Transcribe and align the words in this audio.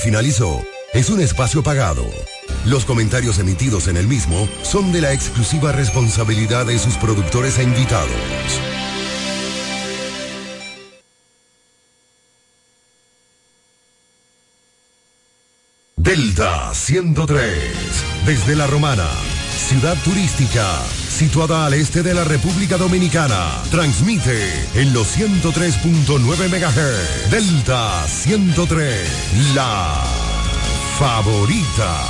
finalizó 0.00 0.60
es 0.92 1.10
un 1.10 1.20
espacio 1.20 1.62
pagado. 1.62 2.04
Los 2.64 2.84
comentarios 2.84 3.38
emitidos 3.38 3.86
en 3.86 3.96
el 3.96 4.08
mismo 4.08 4.48
son 4.62 4.90
de 4.92 5.02
la 5.02 5.12
exclusiva 5.12 5.70
responsabilidad 5.72 6.66
de 6.66 6.78
sus 6.78 6.96
productores 6.96 7.58
e 7.58 7.62
invitados. 7.62 8.10
Delta 15.96 16.74
103, 16.74 17.44
desde 18.26 18.56
La 18.56 18.66
Romana, 18.66 19.06
ciudad 19.68 19.96
turística, 20.02 20.66
situada 21.20 21.66
al 21.66 21.74
este 21.74 22.02
de 22.02 22.14
la 22.14 22.24
República 22.24 22.78
Dominicana, 22.78 23.62
transmite 23.70 24.42
en 24.74 24.94
los 24.94 25.18
103.9 25.18 26.48
MHz. 26.48 27.30
Delta 27.30 28.06
103, 28.08 29.54
la 29.54 30.02
favorita. 30.98 32.06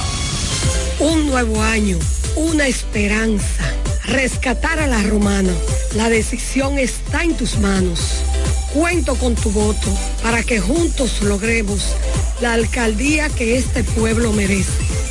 Un 1.01 1.27
nuevo 1.27 1.61
año, 1.61 1.99
una 2.37 2.69
esperanza, 2.69 3.75
rescatar 4.05 4.79
a 4.79 4.87
la 4.87 5.03
romana. 5.03 5.53
La 5.97 6.09
decisión 6.09 6.79
está 6.79 7.25
en 7.25 7.37
tus 7.37 7.59
manos. 7.59 8.23
Cuento 8.73 9.17
con 9.17 9.35
tu 9.35 9.51
voto 9.51 9.89
para 10.23 10.45
que 10.45 10.61
juntos 10.61 11.21
logremos 11.23 11.97
la 12.41 12.53
alcaldía 12.53 13.29
que 13.29 13.57
este 13.57 13.83
pueblo 13.83 14.33
merece. 14.33 14.71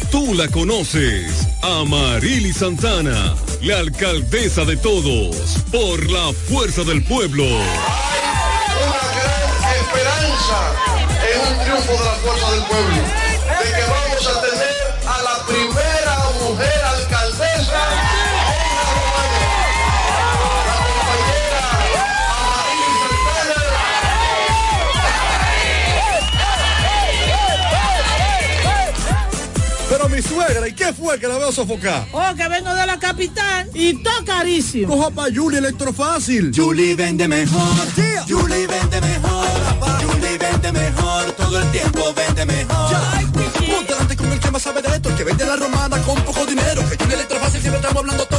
Tú 0.09 0.33
la 0.33 0.47
conoces, 0.47 1.47
Amarili 1.61 2.51
Santana, 2.51 3.35
la 3.61 3.79
alcaldesa 3.79 4.63
de 4.63 4.77
todos, 4.77 5.57
por 5.71 6.09
la 6.09 6.31
fuerza 6.47 6.83
del 6.83 7.03
pueblo. 7.03 7.43
Una 7.43 7.63
gran 9.17 9.75
esperanza 9.81 10.73
en 11.33 11.39
un 11.41 11.63
triunfo 11.63 11.91
de 11.91 12.05
la 12.05 12.15
fuerza 12.15 12.51
del 12.51 12.63
pueblo, 12.63 13.01
suegra, 30.49 30.67
¿y 30.67 30.73
qué 30.73 30.93
fue 30.93 31.19
que 31.19 31.27
la 31.27 31.37
veo 31.37 31.51
sofocar? 31.51 32.07
Oh, 32.11 32.35
que 32.35 32.47
vengo 32.47 32.73
de 32.73 32.85
la 32.85 32.97
capital 32.99 33.69
y 33.73 34.01
todo 34.03 34.25
carísimo. 34.25 34.95
Coja 34.95 35.11
pa' 35.11 35.27
Julie 35.33 35.59
Electrofácil. 35.59 36.51
Julie 36.55 36.95
vende 36.95 37.27
mejor. 37.27 37.61
Julie 38.27 38.67
vende 38.67 39.01
mejor. 39.01 39.47
Julie 40.01 40.37
vende 40.37 40.71
mejor. 40.71 41.31
Todo 41.33 41.59
el 41.59 41.71
tiempo 41.71 42.13
vende 42.13 42.45
mejor. 42.45 42.95
Ponte 43.69 43.93
delante 43.93 44.15
con 44.15 44.31
el 44.31 44.39
que 44.39 44.51
más 44.51 44.61
sabe 44.61 44.81
de 44.81 44.89
esto, 44.89 45.09
el 45.09 45.15
que 45.15 45.23
vende 45.23 45.45
la 45.45 45.55
romana 45.55 45.97
con 46.01 46.15
poco 46.23 46.45
dinero. 46.45 46.81
Que 46.89 46.97
Julie 46.97 47.15
Electrofácil 47.15 47.61
siempre 47.61 47.79
estamos 47.79 47.99
hablando 47.99 48.25
todo. 48.25 48.38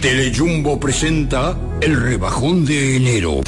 Telejumbo 0.00 0.78
presenta 0.78 1.56
el 1.80 2.00
rebajón 2.00 2.64
de 2.64 2.96
enero. 2.96 3.40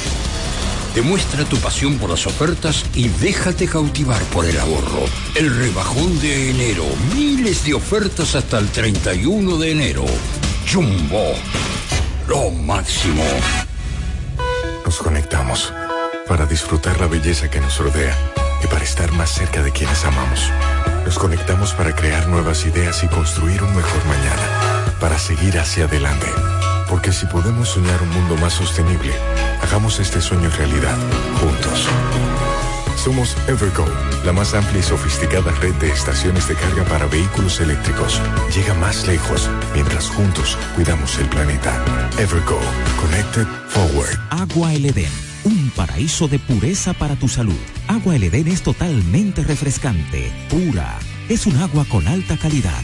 Demuestra 0.95 1.45
tu 1.45 1.57
pasión 1.57 1.97
por 1.97 2.09
las 2.09 2.27
ofertas 2.27 2.85
y 2.93 3.07
déjate 3.07 3.67
cautivar 3.67 4.21
por 4.25 4.45
el 4.45 4.59
ahorro. 4.59 5.05
El 5.35 5.55
rebajón 5.55 6.19
de 6.19 6.51
enero. 6.51 6.83
Miles 7.15 7.63
de 7.63 7.73
ofertas 7.73 8.35
hasta 8.35 8.59
el 8.59 8.67
31 8.67 9.57
de 9.57 9.71
enero. 9.71 10.05
Jumbo. 10.71 11.33
Lo 12.27 12.49
máximo. 12.51 13.23
Nos 14.85 14.97
conectamos 14.97 15.73
para 16.27 16.45
disfrutar 16.45 16.99
la 16.99 17.07
belleza 17.07 17.49
que 17.49 17.61
nos 17.61 17.77
rodea 17.77 18.17
y 18.63 18.67
para 18.67 18.83
estar 18.83 19.11
más 19.13 19.31
cerca 19.31 19.63
de 19.63 19.71
quienes 19.71 20.03
amamos. 20.05 20.49
Nos 21.05 21.17
conectamos 21.17 21.73
para 21.73 21.95
crear 21.95 22.27
nuevas 22.27 22.65
ideas 22.65 23.03
y 23.03 23.07
construir 23.07 23.63
un 23.63 23.75
mejor 23.75 24.05
mañana, 24.05 24.80
para 25.01 25.17
seguir 25.17 25.59
hacia 25.59 25.85
adelante. 25.85 26.27
Porque 26.87 27.11
si 27.11 27.25
podemos 27.25 27.69
soñar 27.69 28.01
un 28.03 28.09
mundo 28.09 28.37
más 28.37 28.53
sostenible, 28.53 29.13
hagamos 29.61 29.99
este 29.99 30.21
sueño 30.21 30.49
realidad, 30.51 30.97
juntos. 31.41 31.87
Somos 32.95 33.35
Evergo, 33.47 33.85
la 34.23 34.31
más 34.31 34.53
amplia 34.53 34.79
y 34.79 34.83
sofisticada 34.83 35.51
red 35.53 35.73
de 35.75 35.89
estaciones 35.89 36.47
de 36.47 36.53
carga 36.53 36.83
para 36.83 37.07
vehículos 37.07 37.59
eléctricos. 37.59 38.21
Llega 38.55 38.75
más 38.75 39.07
lejos 39.07 39.49
mientras 39.73 40.07
juntos 40.07 40.55
cuidamos 40.75 41.17
el 41.17 41.25
planeta. 41.27 41.83
Evergo, 42.19 42.59
Connected 43.01 43.47
Forward. 43.69 44.19
Agua 44.29 44.73
El 44.75 44.85
Edén, 44.85 45.11
un 45.45 45.71
paraíso 45.75 46.27
de 46.27 46.37
pureza 46.37 46.93
para 46.93 47.15
tu 47.15 47.27
salud. 47.27 47.59
Agua 47.87 48.15
El 48.15 48.25
Edén 48.25 48.47
es 48.47 48.61
totalmente 48.61 49.43
refrescante, 49.43 50.31
pura. 50.49 50.99
Es 51.27 51.47
un 51.47 51.57
agua 51.57 51.85
con 51.85 52.07
alta 52.07 52.37
calidad, 52.37 52.83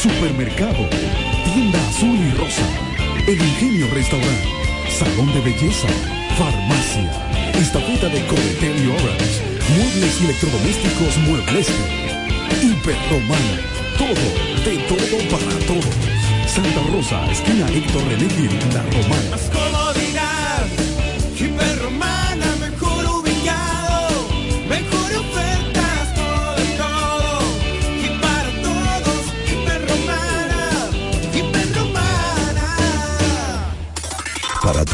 Supermercado, 0.00 0.88
Tienda 1.52 1.78
Azul 1.90 2.18
y 2.18 2.30
Rosa, 2.38 2.62
El 3.26 3.34
Ingenio 3.34 3.86
Restaurante, 3.92 4.48
Salón 4.88 5.26
de 5.34 5.40
Belleza, 5.42 5.88
Farmacia, 6.38 7.52
Estafeta 7.60 8.08
de 8.08 8.24
Corretel 8.26 8.82
y 8.82 8.86
Orange, 8.88 9.42
Muebles 9.76 10.20
Electrodomésticos 10.22 11.18
Muebles, 11.18 11.68
este, 11.68 12.66
Hiperromana, 12.66 13.60
todo, 13.98 14.24
de 14.64 14.78
todo 14.88 15.18
para 15.28 15.66
todo. 15.66 15.90
Santa 16.46 16.80
Rosa, 16.90 17.30
esquina 17.30 17.68
Héctor 17.68 18.02
René 18.08 18.28
La 18.72 18.82
Romana. 18.82 20.29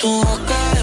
tu 0.00 0.08
boca. 0.24 0.79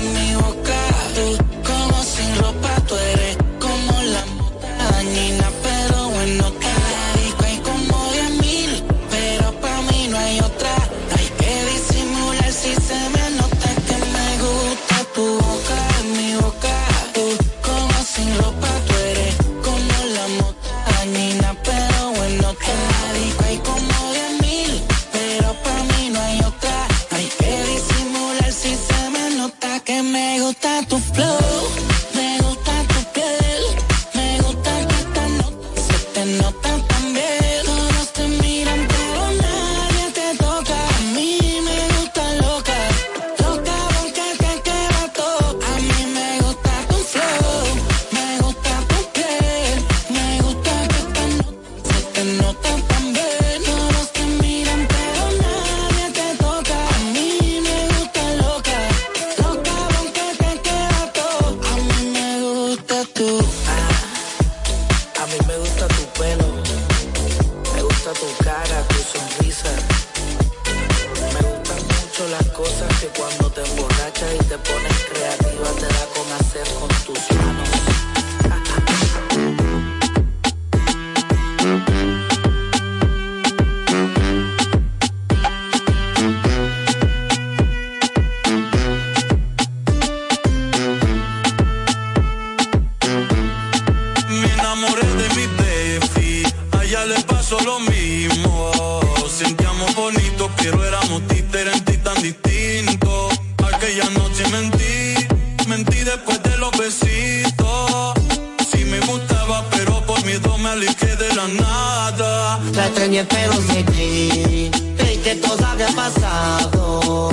mami, 113.17 113.19
espero 113.19 113.53
que 113.67 114.71
creí 114.97 115.17
que 115.23 115.35
todo 115.35 115.65
había 115.65 115.87
pasado. 115.87 117.31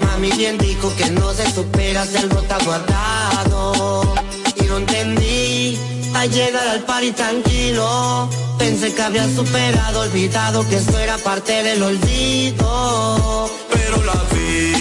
Mami 0.00 0.30
bien 0.32 0.58
dijo 0.58 0.94
que 0.96 1.10
no 1.10 1.32
se 1.32 1.50
supera 1.52 2.04
si 2.06 2.16
algo 2.16 2.40
está 2.40 2.58
guardado. 2.64 4.14
Y 4.56 4.64
no 4.64 4.78
entendí, 4.78 5.78
al 6.14 6.30
llegar 6.30 6.66
al 6.68 6.80
party 6.80 7.12
tranquilo, 7.12 8.28
pensé 8.58 8.92
que 8.94 9.02
había 9.02 9.26
superado, 9.34 10.00
olvidado 10.00 10.68
que 10.68 10.76
eso 10.76 10.98
era 10.98 11.16
parte 11.18 11.62
del 11.62 11.82
olvido. 11.82 13.50
Pero 13.72 14.02
la 14.04 14.22
vi, 14.32 14.72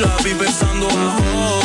la 0.00 0.16
vi 0.24 0.34
pensando 0.34 0.88
ahora. 0.88 1.61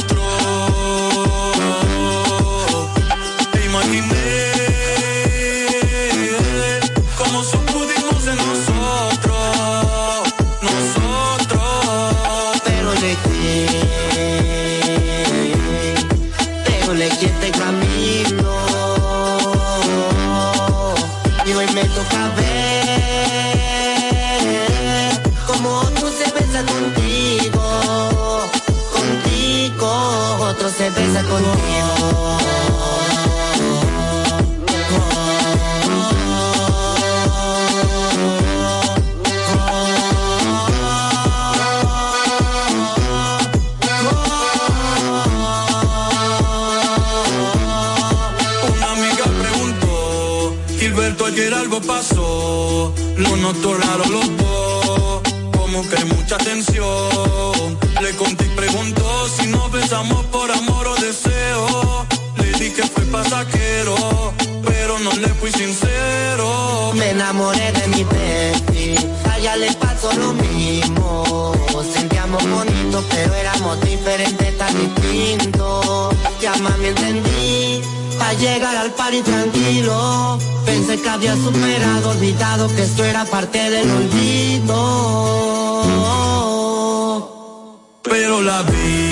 noto 53.53 53.75
raro 53.75 54.03
los 54.09 54.37
dos, 54.37 55.21
como 55.55 55.87
que 55.87 56.03
mucha 56.05 56.37
tensión. 56.37 57.77
Le 58.01 58.11
conté 58.17 58.45
y 58.45 58.49
preguntó 58.49 59.29
si 59.29 59.47
nos 59.47 59.71
besamos 59.71 60.25
por 60.25 60.51
amor 60.51 60.87
o 60.87 60.95
deseo. 60.95 62.05
Le 62.39 62.51
di 62.59 62.71
que 62.71 62.83
fue 62.83 63.03
pasajero, 63.05 64.33
pero 64.65 64.99
no 64.99 65.11
le 65.13 65.29
fui 65.39 65.51
sincero. 65.51 66.91
Me 66.95 67.11
enamoré 67.11 67.71
de 67.71 67.87
mi 67.87 68.03
bestie, 68.03 68.95
a 69.29 69.37
ella 69.37 69.55
le 69.55 69.71
pasó 69.75 70.11
lo 70.13 70.33
mismo. 70.33 71.53
Sentíamos 71.93 72.43
bonito, 72.49 73.01
pero 73.09 73.33
éramos 73.33 73.79
diferentes, 73.81 74.57
tan 74.57 74.73
distintos. 74.77 76.15
Ya 76.41 76.53
mami 76.57 76.87
entendí, 76.87 77.81
a 78.19 78.33
llegar 78.33 78.75
al 78.75 78.91
party 78.91 79.21
tranquilo 79.21 80.56
Pensé 80.67 81.01
que 81.01 81.09
había 81.09 81.33
superado, 81.37 82.09
olvidado 82.09 82.67
que 82.75 82.83
esto 82.83 83.05
era 83.05 83.23
parte 83.23 83.57
del 83.69 83.89
olvido. 83.89 84.75
Pero 88.03 88.41
la 88.41 88.63
vida. 88.63 89.06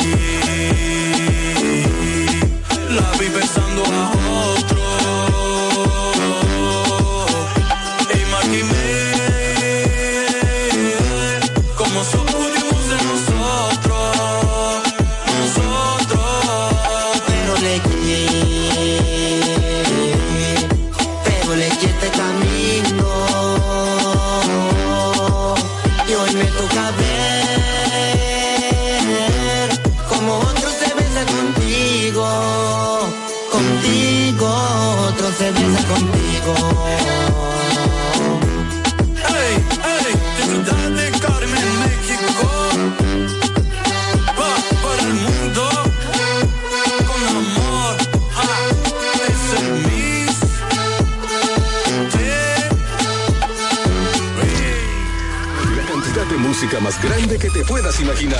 más 56.79 57.01
grande 57.01 57.37
que 57.37 57.49
te 57.49 57.63
puedas 57.63 57.99
imaginar. 57.99 58.39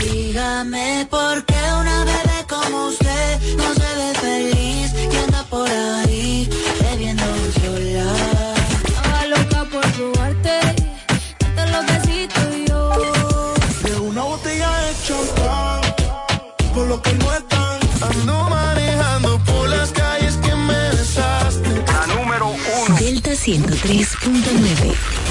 Dígame 0.00 1.06
por 1.10 1.44
qué. 1.44 1.63
103.9. 23.46 25.23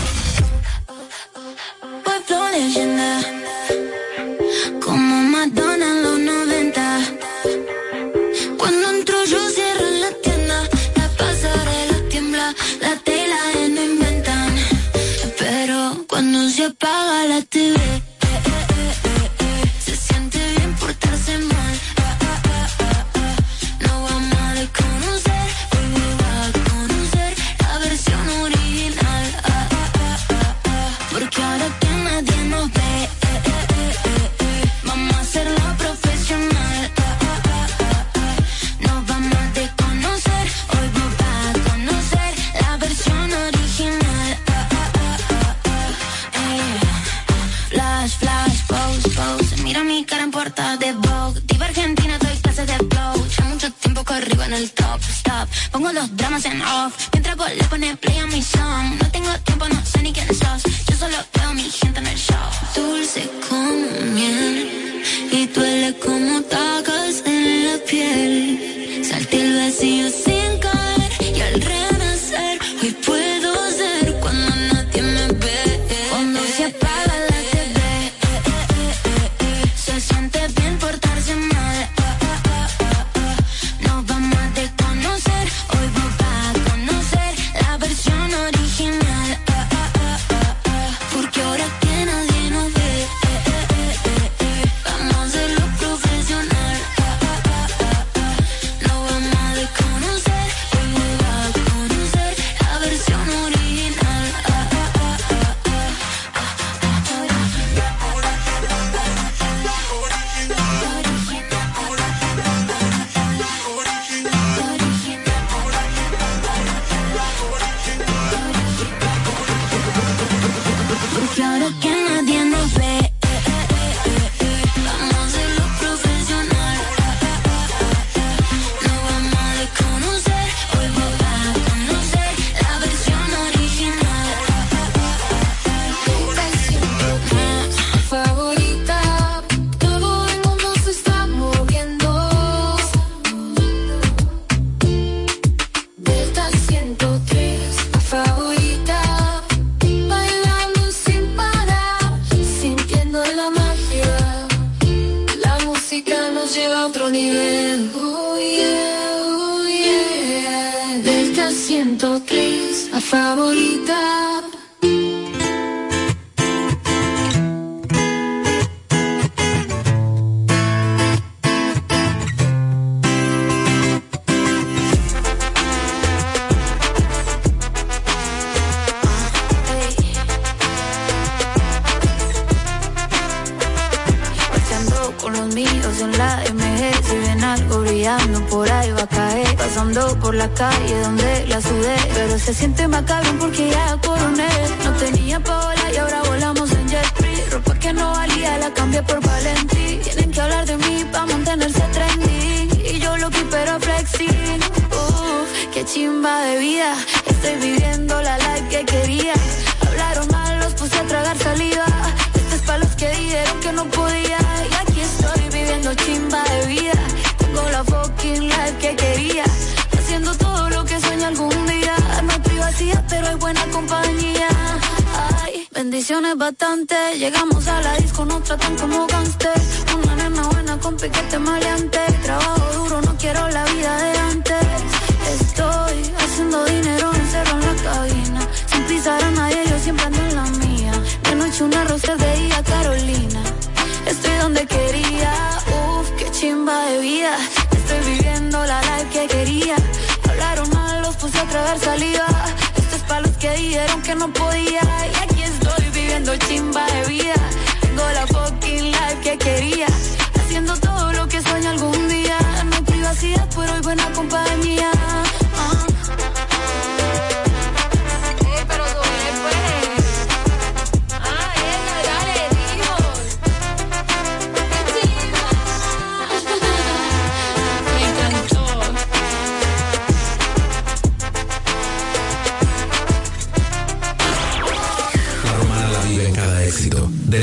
Mira 49.73 49.85
mi 49.85 50.05
cara 50.05 50.21
en 50.21 50.29
puerta 50.29 50.77
de 50.77 50.91
Vogue. 50.91 51.41
Diva 51.47 51.65
Argentina, 51.65 52.15
doy 52.19 52.37
clases 52.43 52.67
de 52.67 52.77
flow. 52.77 53.27
Ya 53.35 53.43
mucho 53.45 53.71
tiempo 53.71 54.03
corrigo 54.05 54.43
en 54.43 54.53
el 54.53 54.69
top, 54.71 55.01
stop. 55.01 55.49
Pongo 55.71 55.91
los 55.91 56.15
dramas 56.15 56.45
en 56.45 56.61
off. 56.61 56.93
Mientras 57.11 57.35
vos 57.35 57.49
le 57.55 57.63
pones 57.63 57.97
play 57.97 58.19
a 58.19 58.27
mi 58.27 58.43
song. 58.43 58.99
No 59.01 59.09
tengo 59.09 59.31
tiempo, 59.39 59.67
no 59.67 59.83
sé 59.83 60.03
ni 60.03 60.13
quién 60.13 60.27
sos. 60.27 60.61
Yo 60.87 60.95
solo 60.95 61.17
veo 61.33 61.49
a 61.49 61.53
mi 61.55 61.63
gente 61.63 61.99
en 62.01 62.05
el 62.05 62.17
show. 62.19 62.49
Dulce 62.75 63.27
como 63.49 64.11
miel. 64.13 65.03
Y 65.31 65.47
duele 65.47 65.95
como 65.97 66.39
tacas 66.43 67.23
en 67.25 67.65
la 67.65 67.77
piel. 67.89 69.03
Salte 69.03 69.41
el 69.41 69.55
vacío 69.57 70.07
sin 70.07 70.59
caer. 70.59 70.82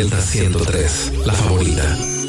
Delta 0.01 0.19
103, 0.19 1.13
la 1.27 1.35
favorita. 1.35 2.20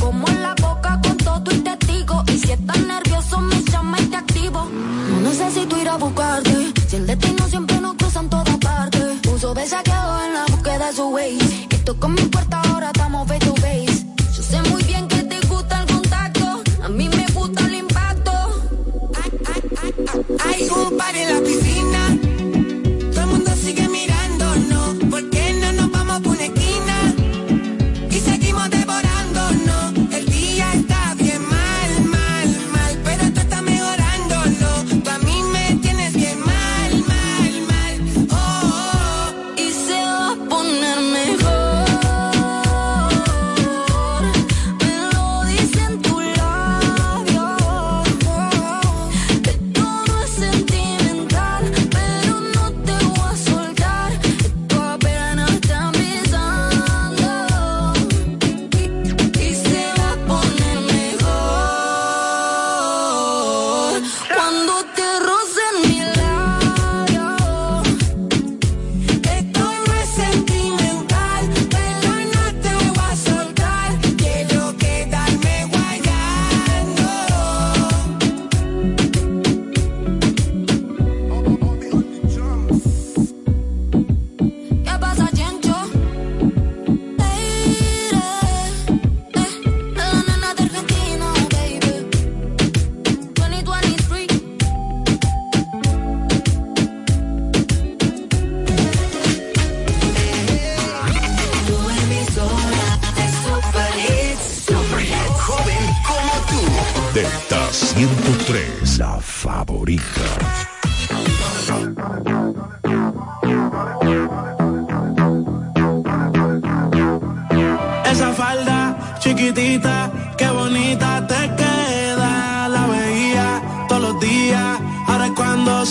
Como 0.00 0.28
en 0.28 0.42
la 0.42 0.54
boca 0.60 1.00
con 1.02 1.16
todo 1.16 1.50
y 1.52 1.58
testigo. 1.60 2.24
Y 2.28 2.38
si 2.38 2.52
estás 2.52 2.80
nervioso, 2.80 3.40
me 3.40 3.62
llama 3.64 4.00
y 4.00 4.06
te 4.06 4.16
activo. 4.16 4.68
No 5.10 5.20
necesito 5.20 5.78
ir 5.78 5.88
a 5.88 5.96
buscarte. 5.96 6.72
Si 6.88 6.96
el 6.96 7.06
destino 7.06 7.48
siempre 7.48 7.80
nos 7.80 7.94
cruza 7.96 8.20
en 8.20 8.28
todas 8.30 8.56
partes. 8.58 9.26
Uso 9.32 9.54
besaqueado 9.54 10.24
en 10.24 10.34
la 10.34 10.44
búsqueda 10.46 10.86
de 10.86 10.92
su 10.92 11.08
way. 11.08 11.38
Esto 11.70 11.98
con 11.98 12.14
mi 12.14 12.22
puerta 12.22 12.60
ahora 12.62 12.92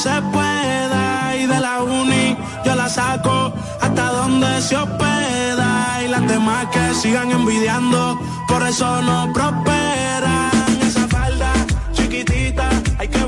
se 0.06 0.22
pueda. 0.36 1.36
Y 1.36 1.48
de 1.48 1.60
la 1.60 1.82
uni 1.82 2.38
yo 2.64 2.76
la 2.76 2.88
saco 2.88 3.54
hasta 3.82 4.06
donde 4.20 4.62
se 4.62 4.76
hospeda. 4.78 5.70
Y 6.04 6.08
las 6.08 6.26
demás 6.28 6.68
que 6.74 6.94
sigan 7.02 7.32
envidiando, 7.32 8.00
por 8.48 8.62
eso 8.72 8.88
no 9.02 9.18
prosperan. 9.34 10.52
Esa 10.88 11.08
falda 11.08 11.52
chiquitita, 11.94 12.68
ay 13.00 13.08
qué 13.08 13.24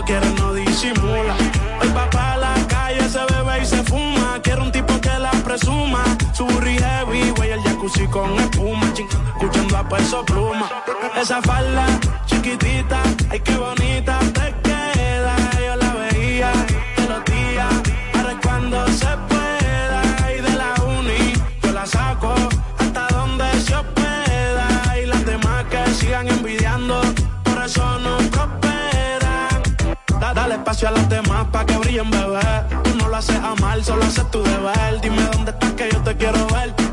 Cuando 0.00 0.04
quiere 0.04 0.40
no 0.40 0.54
disimula. 0.54 1.34
Hoy 1.80 1.88
va 1.94 2.08
pa' 2.08 2.36
la 2.36 2.54
calle, 2.68 3.06
se 3.08 3.18
bebe 3.18 3.62
y 3.62 3.66
se 3.66 3.82
fuma. 3.82 4.40
Quiero 4.42 4.62
un 4.62 4.72
tipo 4.72 4.98
que 5.00 5.10
la 5.18 5.30
presuma. 5.44 6.04
Su 6.32 6.46
burri 6.46 6.78
heavy, 6.78 7.30
güey, 7.36 7.50
el 7.50 7.62
jacuzzi 7.62 8.06
con 8.06 8.38
espuma. 8.38 8.92
Escuchando 8.94 9.76
a 9.76 9.88
peso 9.88 10.24
pluma. 10.24 10.70
Esa 11.20 11.42
falda 11.42 11.86
chiquitita, 12.26 13.02
ay 13.30 13.40
qué 13.40 13.56
bonita 13.56 14.20
espacio 30.80 30.88
a 30.88 30.92
las 30.92 31.08
demás 31.08 31.46
pa' 31.52 31.66
que 31.66 31.76
brillen, 31.76 32.10
bebé. 32.10 32.40
Tú 32.84 32.90
no 32.96 33.08
lo 33.08 33.16
haces 33.16 33.36
a 33.36 33.54
mal, 33.56 33.84
solo 33.84 34.04
haces 34.04 34.30
tu 34.30 34.42
deber. 34.42 35.00
Dime 35.02 35.22
dónde 35.32 35.50
estás 35.50 35.72
que 35.72 35.90
yo 35.92 36.00
te 36.02 36.16
quiero 36.16 36.46
ver. 36.48 36.89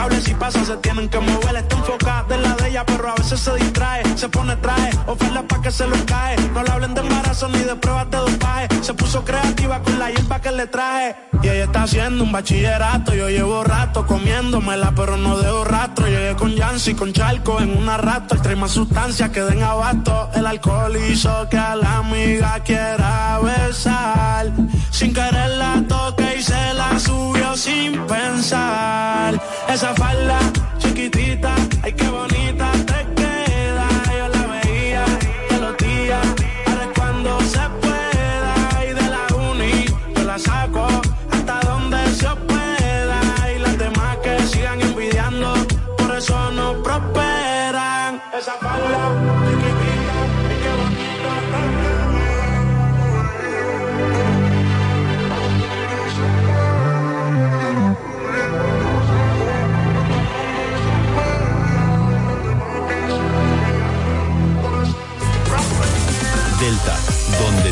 Es 0.00 0.06
intocable 0.06 0.20
si 0.22 0.34
pasa, 0.34 0.64
se 0.64 0.76
tienen 0.78 1.08
que 1.10 1.20
mover. 1.20 1.56
Está 1.56 1.76
enfocada 1.76 2.34
en 2.34 2.42
la 2.42 2.54
de 2.54 2.68
ella, 2.70 2.86
pero 2.86 3.10
a 3.10 3.14
veces 3.16 3.38
se 3.38 3.54
distrae. 3.56 4.02
Se 4.16 4.28
pone 4.30 4.56
traje, 4.56 4.90
oferta 5.06 5.42
pa' 5.42 5.60
que 5.60 5.70
se 5.70 5.86
lo 5.86 5.96
cae. 6.06 6.36
No 6.54 6.62
le 6.62 6.70
hablen 6.70 6.94
de 6.94 7.02
embarazo 7.02 7.48
ni 7.48 7.58
de 7.58 7.76
pruebas 7.76 8.10
de 8.10 8.16
dopaje. 8.16 8.68
Se 8.80 8.94
puso 8.94 9.22
creativa 9.24 9.82
con 9.82 9.98
la 9.98 10.10
hierba 10.10 10.40
que 10.40 10.52
le 10.52 10.66
traje. 10.68 11.16
Y 11.42 11.48
ella 11.48 11.64
está 11.64 11.82
haciendo 11.82 12.24
un 12.24 12.32
bachillerato. 12.32 13.14
Yo 13.14 13.28
llevo 13.28 13.62
rato 13.62 14.06
comiéndomela, 14.06 14.92
pero 14.96 15.18
no 15.18 15.36
dejo 15.36 15.64
rastro. 15.64 16.06
Llegué 16.06 16.34
con 16.34 16.52
Yancy, 16.52 16.94
con 16.94 17.12
Charco 17.12 17.60
en 17.60 17.76
una 17.76 17.98
rato. 17.98 18.36
Trae 18.40 18.56
más 18.56 18.70
sustancias 18.70 19.28
que 19.30 19.42
den 19.42 19.62
abasto. 19.62 20.30
El 20.34 20.46
alcohol 20.46 20.96
hizo 20.96 21.46
que 21.50 21.58
a 21.58 21.76
la 21.76 21.98
amiga 21.98 22.60
quiera 22.60 23.38
besar. 23.40 24.50
Sin 24.90 25.12
querer 25.12 25.50
la 25.50 25.82
toque 25.86 26.29
se 26.42 26.74
la 26.74 26.98
subió 26.98 27.56
sin 27.56 28.06
pensar. 28.06 29.40
Esa 29.68 29.94
falda 29.94 30.38
chiquitita, 30.78 31.54
ay 31.82 31.92
qué 31.92 32.08
bonita 32.08 32.29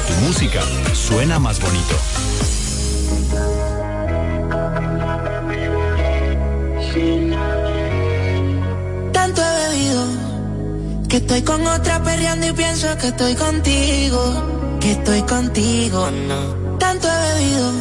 tu 0.09 0.15
música 0.27 0.61
suena 0.95 1.39
más 1.39 1.61
bonito. 1.61 1.95
Tanto 9.13 9.43
he 9.43 9.69
bebido 9.69 10.05
que 11.09 11.17
estoy 11.19 11.43
con 11.43 11.67
otra 11.67 12.03
perreando 12.03 12.47
y 12.47 12.53
pienso 12.53 12.97
que 12.97 13.09
estoy 13.09 13.35
contigo, 13.35 14.79
que 14.81 14.93
estoy 14.93 15.23
contigo, 15.23 16.11
no. 16.11 16.79
Tanto 16.79 17.09
he 17.09 17.35
bebido 17.35 17.73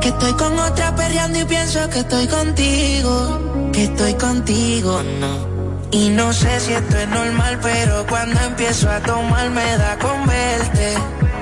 que 0.00 0.08
estoy 0.08 0.32
con 0.34 0.58
otra 0.58 0.94
perreando 0.94 1.38
y 1.40 1.44
pienso 1.44 1.88
que 1.88 2.00
estoy 2.00 2.26
contigo, 2.26 3.70
que 3.72 3.84
estoy 3.84 4.14
contigo, 4.14 5.02
no. 5.20 5.52
Y 5.92 6.08
no 6.08 6.32
sé 6.32 6.58
si 6.60 6.72
esto 6.72 6.96
es 6.96 7.08
normal, 7.08 7.58
pero 7.62 8.06
cuando 8.06 8.40
empiezo 8.40 8.90
a 8.90 8.98
tomar 9.00 9.50
me 9.50 9.76
da 9.76 9.98
con 9.98 10.26
verte, 10.26 10.94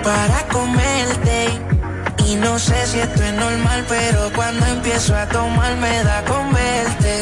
para 0.02 0.46
comerte. 0.48 1.48
Y 2.26 2.36
no 2.36 2.58
sé 2.58 2.86
si 2.86 2.98
esto 2.98 3.22
es 3.22 3.34
normal, 3.34 3.84
pero 3.88 4.30
cuando 4.34 4.64
empiezo 4.66 5.14
a 5.16 5.26
tomar 5.26 5.76
me 5.76 6.04
da 6.04 6.22
con 6.24 6.52
verte, 6.52 7.20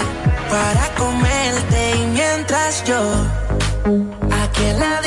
para 0.51 0.95
comerte. 0.97 1.97
Y 1.97 2.07
mientras 2.09 2.85
yo, 2.85 3.01
aquí 4.43 4.65
en 4.65 4.81
la 4.81 5.01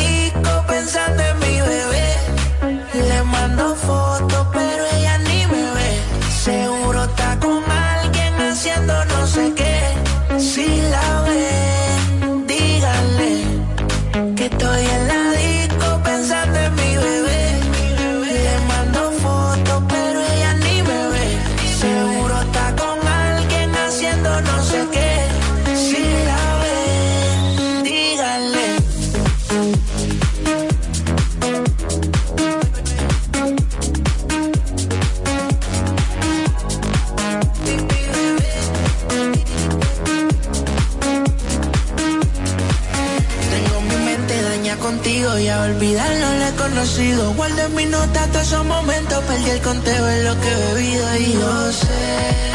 conocido. 47.86 47.90
Guardo 47.90 47.90
en 47.90 47.90
mi 47.90 47.92
nota 47.92 48.28
todos 48.28 48.48
esos 48.48 48.66
momentos, 48.66 49.24
perdí 49.24 49.50
el 49.50 49.62
conteo 49.62 50.10
en 50.10 50.26
lo 50.26 50.42
que 50.42 50.48
he 50.52 50.74
bebido 50.74 51.18
y 51.18 51.34
yo 51.34 51.72
sé 51.72 52.51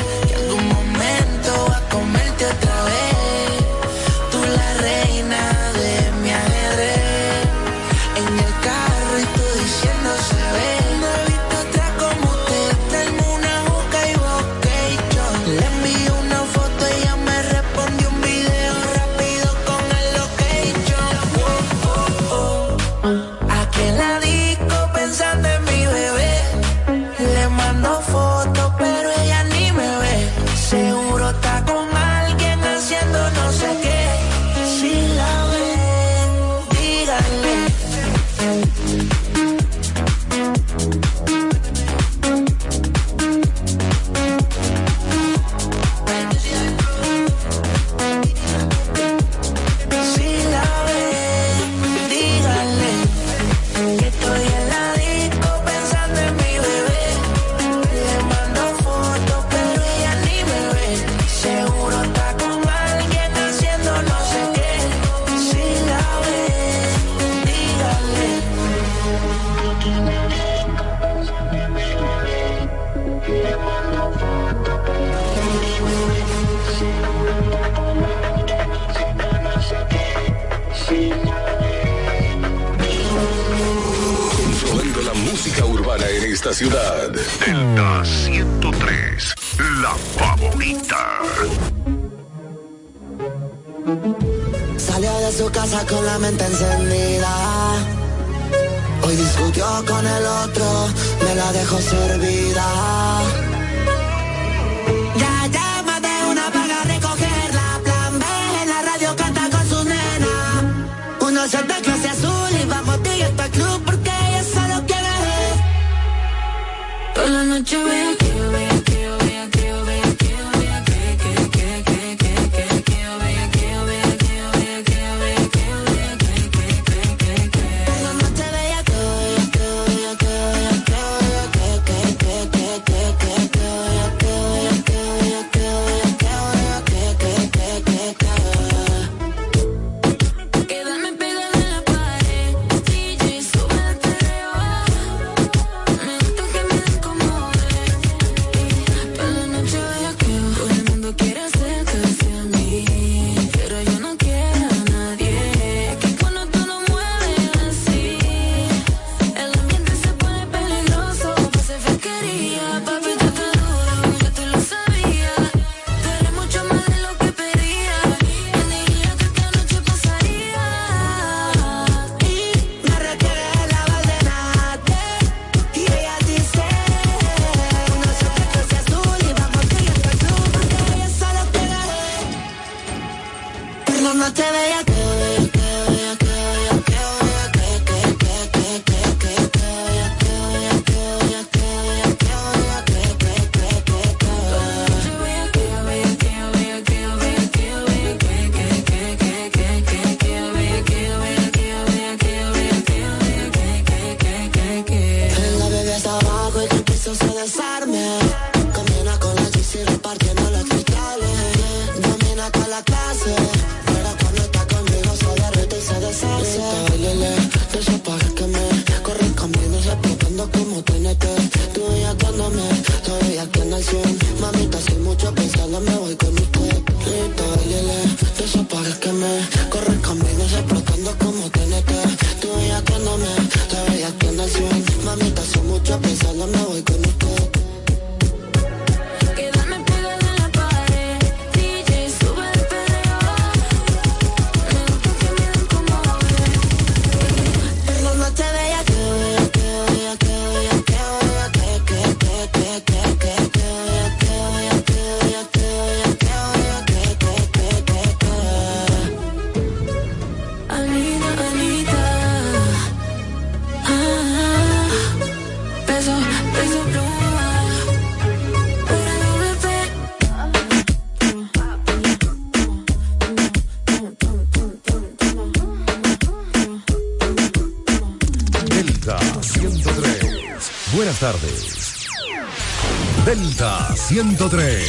103. 284.08 284.88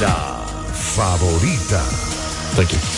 La 0.00 0.42
favorita. 0.72 1.82
Thank 2.54 2.72
you. 2.72 2.97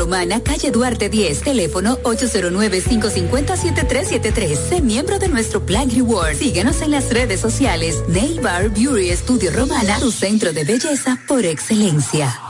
Romana, 0.00 0.42
calle 0.42 0.70
Duarte 0.70 1.10
10, 1.10 1.42
teléfono 1.42 1.98
809-550-7373. 2.04 4.56
Sé 4.56 4.80
miembro 4.80 5.18
de 5.18 5.28
nuestro 5.28 5.66
Plan 5.66 5.90
Reward. 5.90 6.36
Síguenos 6.36 6.80
en 6.80 6.92
las 6.92 7.10
redes 7.10 7.40
sociales. 7.40 8.02
Nail 8.08 8.40
Bar 8.40 8.70
Beauty 8.70 9.14
Studio 9.14 9.50
Romana, 9.50 9.98
tu 10.00 10.10
centro 10.10 10.54
de 10.54 10.64
belleza 10.64 11.20
por 11.28 11.44
excelencia. 11.44 12.49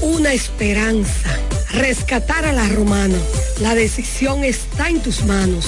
una 0.00 0.32
esperanza. 0.32 1.38
Rescatar 1.72 2.44
a 2.44 2.52
la 2.52 2.68
romana. 2.68 3.18
La 3.60 3.74
decisión 3.74 4.44
está 4.44 4.88
en 4.88 5.00
tus 5.00 5.24
manos. 5.24 5.66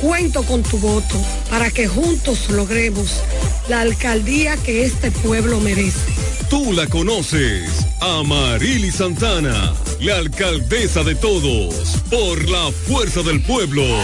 Cuento 0.00 0.42
con 0.42 0.62
tu 0.62 0.78
voto 0.78 1.16
para 1.48 1.70
que 1.70 1.86
juntos 1.86 2.50
logremos 2.50 3.22
la 3.68 3.80
alcaldía 3.80 4.56
que 4.56 4.84
este 4.84 5.10
pueblo 5.10 5.60
merece. 5.60 6.12
Tú 6.50 6.72
la 6.72 6.86
conoces, 6.86 7.86
Amarili 8.00 8.90
Santana, 8.90 9.72
la 10.00 10.16
alcaldesa 10.16 11.02
de 11.02 11.14
todos, 11.14 12.02
por 12.10 12.46
la 12.48 12.70
fuerza 12.86 13.22
del 13.22 13.40
pueblo. 13.42 13.84
Una 13.84 13.96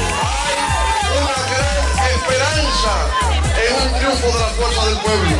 gran 1.50 2.10
esperanza 2.14 2.92
en 3.66 3.74
un 3.82 3.98
triunfo 3.98 4.26
de 4.28 4.40
la 4.40 4.48
fuerza 4.56 4.86
del 4.86 4.98
pueblo, 4.98 5.36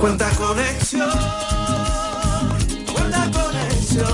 Cuenta 0.00 0.28
conexión, 0.30 1.08
cuenta 2.92 3.30
conexión. 3.30 4.04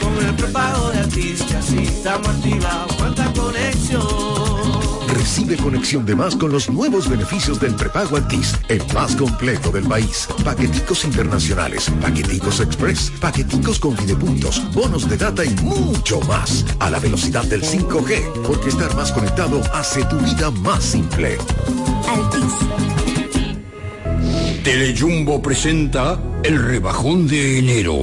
Con 0.00 0.26
el 0.26 0.34
prepago 0.34 0.90
de 0.90 0.98
artistas 0.98 1.72
y 1.72 1.84
estamos 1.84 2.28
activados. 2.28 2.92
Cuenta 2.96 3.32
conexión. 3.34 4.51
Recibe 5.22 5.56
conexión 5.56 6.04
de 6.04 6.16
más 6.16 6.34
con 6.34 6.50
los 6.50 6.68
nuevos 6.68 7.08
beneficios 7.08 7.60
del 7.60 7.76
prepago 7.76 8.16
Altis, 8.16 8.54
el 8.68 8.82
más 8.92 9.14
completo 9.14 9.70
del 9.70 9.84
país. 9.84 10.26
Paqueticos 10.44 11.04
internacionales, 11.04 11.88
paqueticos 12.00 12.58
express, 12.58 13.12
paqueticos 13.20 13.78
con 13.78 13.94
videopuntos, 13.94 14.60
bonos 14.74 15.08
de 15.08 15.16
data 15.16 15.44
y 15.44 15.54
mucho 15.62 16.20
más. 16.22 16.64
A 16.80 16.90
la 16.90 16.98
velocidad 16.98 17.44
del 17.44 17.62
5G, 17.62 18.42
porque 18.44 18.70
estar 18.70 18.92
más 18.96 19.12
conectado 19.12 19.62
hace 19.72 20.04
tu 20.06 20.18
vida 20.18 20.50
más 20.50 20.82
simple. 20.82 21.38
Telejumbo 24.64 25.40
presenta 25.40 26.20
el 26.42 26.60
rebajón 26.60 27.28
de 27.28 27.60
enero. 27.60 28.02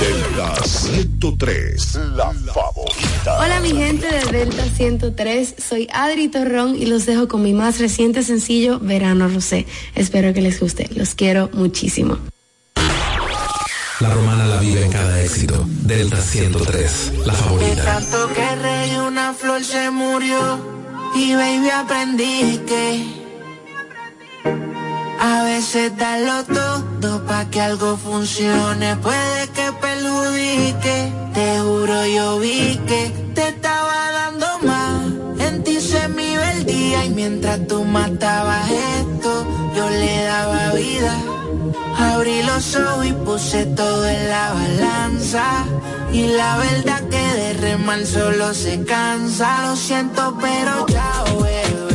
Delta 0.00 0.54
103. 0.64 1.94
La 2.16 2.32
favorita. 2.32 3.38
Hola 3.38 3.60
mi 3.60 3.70
gente 3.72 4.06
de 4.06 4.32
Delta 4.38 4.64
103, 4.64 5.54
soy 5.58 5.88
Adri 5.92 6.28
Torrón 6.28 6.74
y 6.76 6.86
los 6.86 7.04
dejo 7.06 7.28
con 7.28 7.42
mi 7.42 7.52
más 7.52 7.78
reciente 7.78 8.22
sencillo 8.22 8.78
Verano 8.80 9.28
Rosé. 9.28 9.66
Espero 9.94 10.32
que 10.32 10.40
les 10.40 10.58
guste, 10.58 10.88
los 10.94 11.14
quiero 11.14 11.50
muchísimo. 11.52 12.18
La 14.00 14.08
romana 14.14 14.46
la 14.46 14.56
vive 14.58 14.84
en 14.86 14.90
cada 14.90 15.20
éxito. 15.22 15.66
Delta 15.82 16.16
103, 16.20 17.12
la 17.26 17.32
De 17.34 17.38
favorita. 17.38 17.84
tanto 17.84 18.32
que 18.32 18.56
reí 18.56 18.96
una 18.96 19.34
flor 19.34 19.62
se 19.62 19.90
murió 19.90 20.58
y 21.14 21.34
baby 21.34 21.68
aprendí 21.70 22.58
que 22.66 23.19
a 25.20 25.42
veces 25.42 25.94
darlo 25.98 26.44
todo 26.44 27.24
pa' 27.26 27.44
que 27.50 27.60
algo 27.60 27.96
funcione 27.98 28.96
puede 28.96 29.48
que 29.54 29.70
perjudique. 29.72 31.12
Te 31.34 31.60
juro 31.60 32.06
yo 32.06 32.38
vi 32.38 32.80
que 32.88 33.02
te 33.34 33.48
estaba 33.48 34.10
dando 34.12 34.46
más. 34.62 35.02
En 35.46 35.62
ti 35.62 35.78
se 35.80 36.08
me 36.08 36.32
iba 36.32 36.50
el 36.52 36.64
día 36.64 37.04
y 37.04 37.10
mientras 37.10 37.66
tú 37.66 37.84
matabas 37.84 38.70
esto, 38.70 39.46
yo 39.76 39.90
le 39.90 40.24
daba 40.24 40.72
vida. 40.72 41.14
Abrí 41.98 42.42
los 42.42 42.74
ojos 42.76 43.06
y 43.06 43.12
puse 43.12 43.66
todo 43.66 44.08
en 44.08 44.28
la 44.30 44.52
balanza. 44.54 45.44
Y 46.12 46.28
la 46.28 46.56
verdad 46.56 47.02
que 47.10 47.24
de 47.40 47.52
remar 47.52 48.06
solo 48.06 48.54
se 48.54 48.82
cansa. 48.84 49.66
Lo 49.66 49.76
siento, 49.76 50.34
pero 50.40 50.86
chao, 50.86 51.42
bebé. 51.42 51.89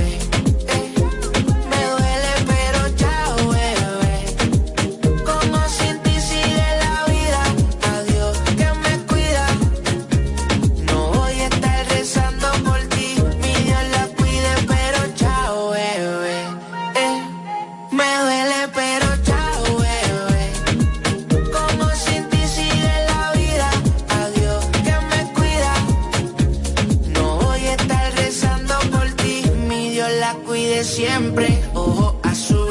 Siempre. 30.95 31.61
Ojos 31.73 32.15
azules, 32.23 32.64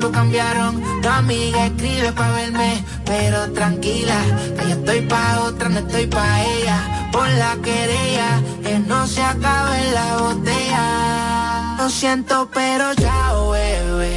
tiempos 0.00 0.18
cambiaron, 0.18 1.02
tu 1.02 1.08
amiga 1.08 1.66
escribe 1.66 2.12
pa' 2.12 2.32
verme, 2.32 2.82
pero 3.04 3.52
tranquila, 3.52 4.18
que 4.56 4.68
yo 4.68 4.74
estoy 4.76 5.00
pa' 5.02 5.40
otra, 5.42 5.68
no 5.68 5.80
estoy 5.80 6.06
pa' 6.06 6.42
ella. 6.42 7.08
Por 7.12 7.28
la 7.28 7.56
querella, 7.62 8.40
que 8.62 8.78
no 8.78 9.06
se 9.06 9.22
acabe 9.22 9.78
la 9.92 10.16
botella. 10.16 11.74
Lo 11.78 11.90
siento, 11.90 12.48
pero 12.52 12.92
ya, 12.94 13.32
bebé. 13.52 14.16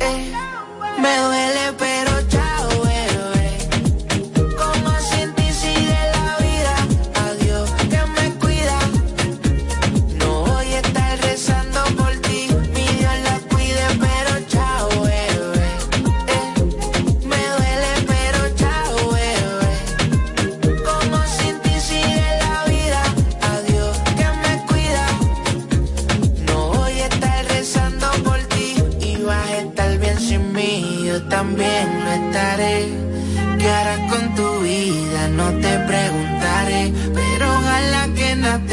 Eh, 0.00 0.32
me 1.02 1.16
duele, 1.18 1.47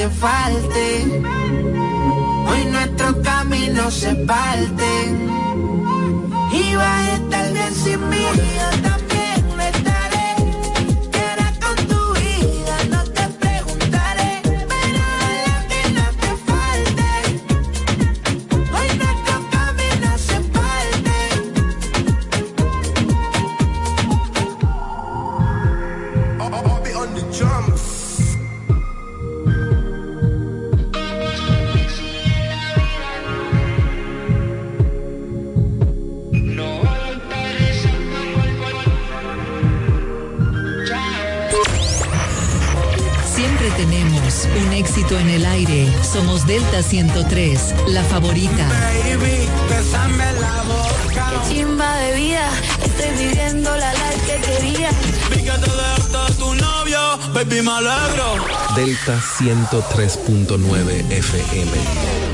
te 0.06 0.12
falte. 0.12 1.24
Hoy 2.47 2.66
nuestros 2.72 3.16
caminos 3.24 3.93
se 3.93 4.16
parten 4.16 5.30
y 6.51 6.76
vas 6.76 7.10
a 7.10 7.14
estar 7.16 7.53
bien 7.53 7.74
sin 7.74 8.10
mí. 8.10 8.95
Éxito 45.06 45.20
en 45.20 45.30
el 45.30 45.45
aire. 45.45 45.88
Somos 46.03 46.45
Delta 46.45 46.82
103, 46.82 47.76
la 47.89 48.03
favorita. 48.03 48.68
Baby, 49.03 49.47
besame 49.70 50.34
la 50.39 50.64
boca. 50.64 51.32
Qué 51.47 51.56
chimba 51.56 51.95
de 51.97 52.14
vida, 52.16 52.49
estoy 52.84 53.28
viviendo 53.28 53.76
la 53.76 53.93
life 53.93 54.26
que 54.26 54.41
quería. 54.41 54.89
Vi 55.30 55.43
que 55.43 55.51
te 55.51 55.72
dejaste 55.72 56.34
tu 56.38 56.56
novio, 56.56 56.99
baby, 57.34 57.62
me 57.62 57.72
alegro. 57.72 58.45
Delta 58.76 59.20
103.9 59.39 61.12
FM. 61.12 62.24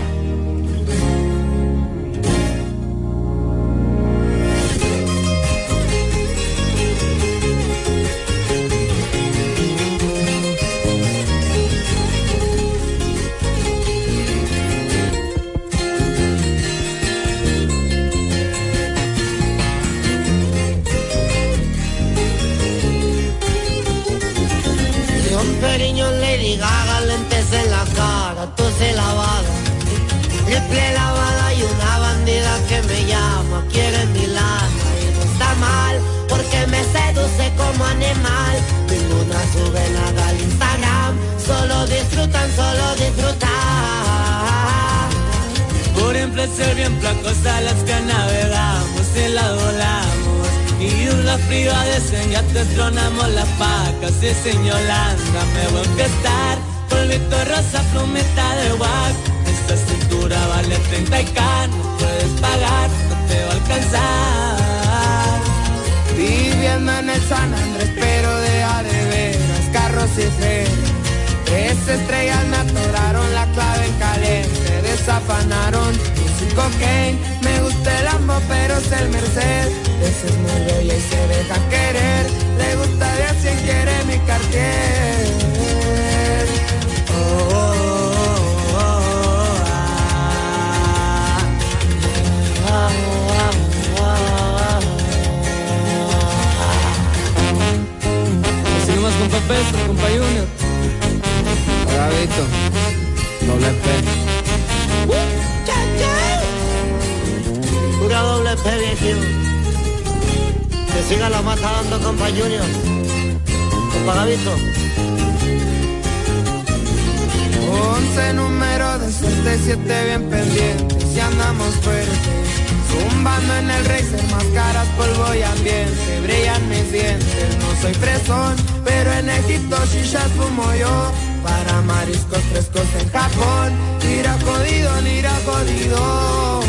En 123.50 123.70
el 123.70 123.86
racer, 123.86 124.24
máscaras, 124.32 124.88
polvo 124.98 125.34
y 125.34 125.42
ambiente. 125.42 126.22
Brillan 126.22 126.70
mis 126.70 126.92
dientes, 126.92 127.58
no 127.60 127.82
soy 127.82 127.94
fresón, 127.96 128.56
pero 128.84 129.12
en 129.14 129.30
Egipto 129.30 129.78
shishas 129.86 130.32
fumo 130.38 130.74
yo. 130.76 131.12
Para 131.44 131.82
mariscos 131.82 132.42
frescos 132.52 132.88
en 133.00 133.10
Japón, 133.10 133.74
tira 134.00 134.38
jodido, 134.46 134.92
tira 135.04 135.34
jodido. 135.46 136.62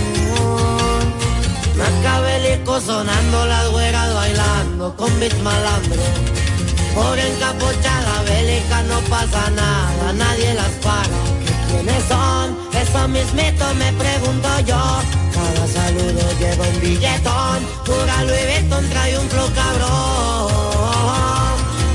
Macabélico 1.76 2.80
sonando 2.80 3.46
las 3.46 3.70
güeras 3.70 4.14
bailando 4.14 4.96
con 4.96 5.20
beats 5.20 5.42
malandro. 5.42 6.02
Por 6.94 7.18
encapuchada 7.18 8.22
bélica 8.24 8.82
no 8.82 9.00
pasa 9.08 9.50
nada, 9.50 10.12
nadie 10.12 10.54
las 10.54 10.72
para. 10.84 11.18
¿Quiénes 11.68 12.04
son? 12.04 12.56
Eso 12.74 13.08
mismito 13.08 13.64
me 13.74 13.92
pregunto 13.94 14.48
yo. 14.66 15.21
Cada 15.34 15.66
saludo 15.66 16.22
lleva 16.40 16.64
un 16.68 16.80
billetón. 16.80 17.58
Pura 17.84 18.24
Louis 18.24 18.46
Vuitton 18.50 18.84
trae 18.90 19.18
un 19.18 19.28
flow 19.28 19.50
cabrón. 19.54 20.52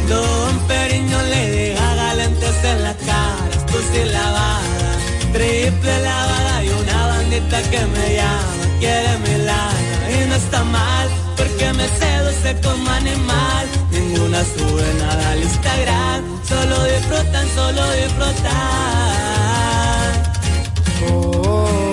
Don 0.10 0.60
Periño 0.68 1.22
le 1.24 1.52
deja 1.52 1.88
lentes 2.18 2.64
en 2.64 2.84
la 2.84 2.94
cara, 2.94 3.50
esto 3.52 3.78
sí 3.92 4.04
lavada, 4.12 4.92
triple 5.34 5.96
lavada 6.02 6.64
y 6.64 6.70
una 6.70 7.08
bandita 7.08 7.62
que 7.72 7.82
me 7.86 8.16
llama, 8.16 8.54
quiere 8.80 9.18
mi 9.24 9.36
lana 9.46 10.12
y 10.16 10.28
no 10.30 10.36
está 10.36 10.64
mal, 10.64 11.08
porque 11.38 11.74
me 11.74 11.88
seduce 12.00 12.50
como 12.62 12.90
animal, 12.90 13.66
ninguna 13.92 14.40
sube 14.54 14.88
nada 15.00 15.32
al 15.32 15.44
Instagram, 15.44 16.22
solo 16.52 16.76
disfrutan, 16.86 17.46
solo 17.56 17.84
disfrutan. 18.02 18.58
Oh, 21.10 21.12
oh, 21.12 21.42
oh, 21.46 21.87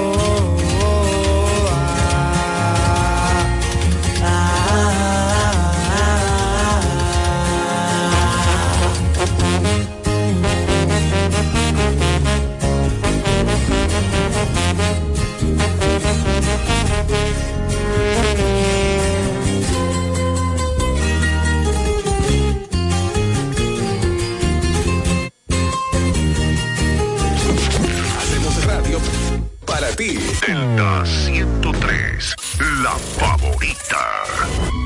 Hit. 30.05 30.45
Delta 30.45 31.03
103, 31.07 32.35
la 32.83 32.95
favorita. 32.99 34.84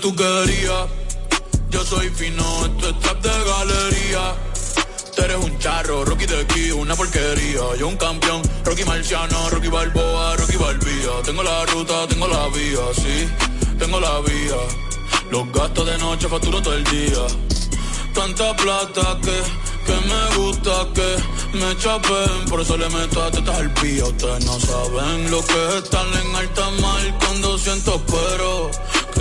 Tú 0.00 0.14
querías. 0.14 0.86
Yo 1.70 1.84
soy 1.84 2.08
fino, 2.10 2.66
esto 2.66 2.88
es 2.90 3.00
trap 3.00 3.22
de 3.22 3.28
galería. 3.28 4.34
Tú 5.14 5.22
eres 5.22 5.36
un 5.36 5.58
charro, 5.58 6.04
Rocky 6.04 6.26
de 6.26 6.40
aquí, 6.40 6.70
una 6.70 6.94
porquería. 6.94 7.62
Yo 7.78 7.88
un 7.88 7.96
campeón, 7.96 8.42
Rocky 8.64 8.84
Marciano, 8.84 9.50
Rocky 9.50 9.68
Balboa, 9.68 10.36
Rocky 10.36 10.56
Balbía. 10.56 11.10
Tengo 11.24 11.42
la 11.42 11.64
ruta, 11.66 12.06
tengo 12.08 12.28
la 12.28 12.48
vía, 12.48 12.80
sí, 12.94 13.28
tengo 13.78 14.00
la 14.00 14.20
vía. 14.20 14.56
Los 15.30 15.50
gastos 15.52 15.86
de 15.86 15.98
noche 15.98 16.28
facturo 16.28 16.62
todo 16.62 16.74
el 16.74 16.84
día. 16.84 17.26
Tanta 18.14 18.56
plata 18.56 19.18
que, 19.22 19.42
que 19.86 19.96
me 20.06 20.36
gusta 20.36 20.88
que 20.94 21.58
me 21.58 21.76
chapen. 21.78 22.48
Por 22.48 22.60
eso 22.60 22.76
le 22.76 22.88
meto 22.90 23.22
a 23.22 23.30
tetas 23.30 23.56
al 23.56 23.72
pío. 23.74 24.06
Ustedes 24.08 24.44
no 24.44 24.58
saben 24.60 25.30
lo 25.30 25.44
que 25.44 25.68
es 25.68 25.74
estar 25.84 26.06
en 26.06 26.36
alta 26.36 26.70
mar 26.82 27.18
con 27.26 27.40
200 27.40 28.00
pero 28.06 28.70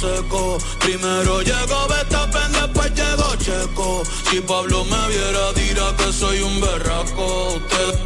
secos. 0.00 0.62
Primero 0.80 1.42
llegó 1.42 1.86
Betapen, 1.88 2.52
después 2.52 2.92
llegó 2.94 3.36
Checo. 3.36 4.02
Si 4.30 4.40
Pablo 4.40 4.84
me 4.84 5.08
viera, 5.08 5.52
dirá 5.54 5.96
que 5.96 6.12
soy 6.12 6.40
un 6.40 6.60
berraco. 6.60 7.54
Ustedes 7.56 7.98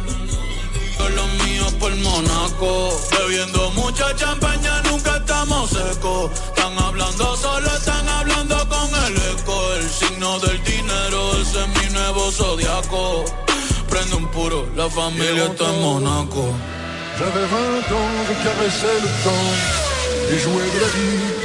son 0.97 1.15
los 1.15 1.33
míos 1.45 1.73
por 1.79 1.95
Monaco. 1.95 2.99
Bebiendo 3.11 3.71
mucha 3.71 4.13
champaña, 4.15 4.81
nunca 4.83 5.17
estamos 5.17 5.69
secos. 5.69 6.31
Están 6.31 6.77
hablando 6.77 7.37
solo, 7.37 7.67
están 7.67 8.07
hablando 8.09 8.57
con 8.67 8.89
el 9.05 9.15
eco. 9.33 9.73
El 9.75 9.89
signo 9.89 10.39
del 10.39 10.61
dinero, 10.63 11.31
ese 11.41 11.63
es 11.63 11.67
mi 11.79 11.93
nuevo 11.93 12.31
zodiaco. 12.31 13.25
Prende 13.89 14.15
un 14.15 14.27
puro, 14.31 14.67
la 14.75 14.89
familia 14.89 15.45
está 15.45 15.69
en 15.69 15.81
Monaco. 15.81 16.53
J'avais 17.17 17.47
20 17.47 17.91
ans, 17.93 18.27
je 18.27 18.33
caressais 18.43 18.99
le 19.01 19.07
temps 19.23 19.85
et 20.29 20.37
jouais 20.37 20.69
de 20.69 20.79
la 20.81 20.87
vie 20.87 21.44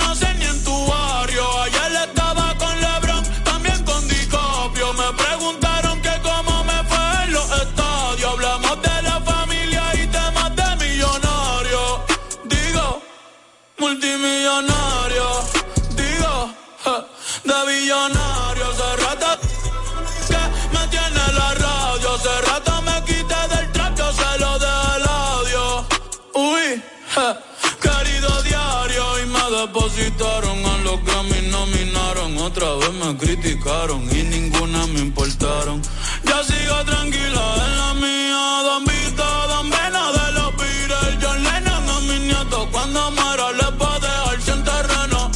los 30.91 31.03
Grammy, 31.05 31.41
nominaron. 31.49 32.37
Otra 32.37 32.75
vez 32.75 32.93
me 32.93 33.17
criticaron 33.17 34.01
y 34.11 34.23
ninguna 34.23 34.85
me 34.87 34.99
importaron. 34.99 35.81
Ya 36.25 36.43
sigo 36.43 36.77
tranquila 36.85 37.43
en 37.65 37.77
la 37.81 37.93
mía. 37.93 38.43
Don 38.67 38.83
Vito, 38.85 39.29
Don 39.51 39.69
Vena 39.69 40.03
de 40.17 40.31
los 40.37 40.51
Beatles. 40.57 41.15
John 41.21 41.43
Lennon 41.43 41.89
a 41.89 41.99
mis 42.01 42.21
nietos. 42.21 42.67
Cuando 42.71 43.11
muera 43.11 43.51
les 43.53 43.73
va 43.81 43.95
a 43.95 43.99
dejar 43.99 44.41
sin 44.41 44.63
terreno. 44.63 45.31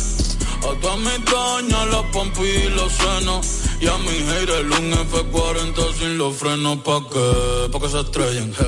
A 0.67 0.81
todas 0.81 0.99
mis 0.99 1.25
doñas, 1.25 1.87
los 1.87 2.05
pompis 2.13 2.65
y 2.65 2.69
los 2.69 2.91
senos. 2.91 3.47
Y 3.79 3.87
a 3.87 3.97
mi 3.97 4.17
haters 4.29 4.79
un 4.79 4.91
F40 4.91 5.93
sin 5.99 6.17
los 6.17 6.35
frenos. 6.35 6.77
¿Pa' 6.79 7.01
qué? 7.11 7.69
Pa' 7.71 7.79
que 7.79 7.89
se 7.89 7.99
estrellen, 8.01 8.53
je. 8.53 8.67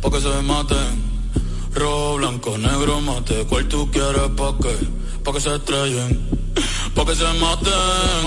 Pa' 0.00 0.10
que 0.10 0.20
se 0.20 0.42
maten. 0.42 1.14
Rojo, 1.74 2.16
blanco, 2.18 2.56
negro, 2.58 3.00
mate. 3.00 3.46
¿Cuál 3.48 3.66
tú 3.68 3.90
quieres? 3.90 4.30
¿Pa' 4.36 4.54
qué? 4.62 5.03
Pa' 5.24 5.32
que 5.32 5.40
se 5.40 5.54
estrellen. 5.54 6.12
Pa' 6.94 7.04
que 7.06 7.14
se 7.14 7.24
maten. 7.40 8.24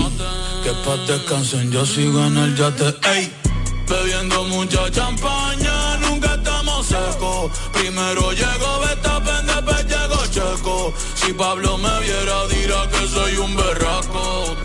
Que 0.63 0.71
pa' 0.83 0.97
descansen, 1.07 1.71
yo 1.71 1.85
sigo 1.85 2.25
en 2.25 2.37
el 2.37 2.55
yate. 2.55 2.89
Ey. 3.13 3.31
Bebiendo 3.87 4.43
mucha 4.45 4.91
champaña, 4.91 5.97
nunca 5.97 6.33
estamos 6.33 6.85
secos. 6.87 7.51
Primero 7.71 8.31
llegó 8.33 8.79
Betapen, 8.81 9.45
después 9.45 9.85
llegó 9.85 10.19
Checo. 10.35 10.93
Si 11.15 11.33
Pablo 11.33 11.77
me 11.77 11.99
viera, 12.01 12.47
dirá 12.47 12.89
que 12.89 13.07
soy 13.07 13.37
un 13.37 13.55
berraco. 13.55 14.57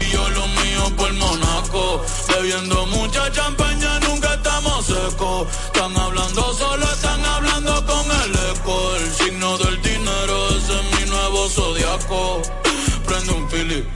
Y 0.00 0.12
yo 0.12 0.28
lo 0.30 0.46
mío 0.48 0.96
por 0.96 1.12
Monaco. 1.14 2.04
Bebiendo 2.28 2.86
mucha 2.86 3.30
champaña, 3.32 3.73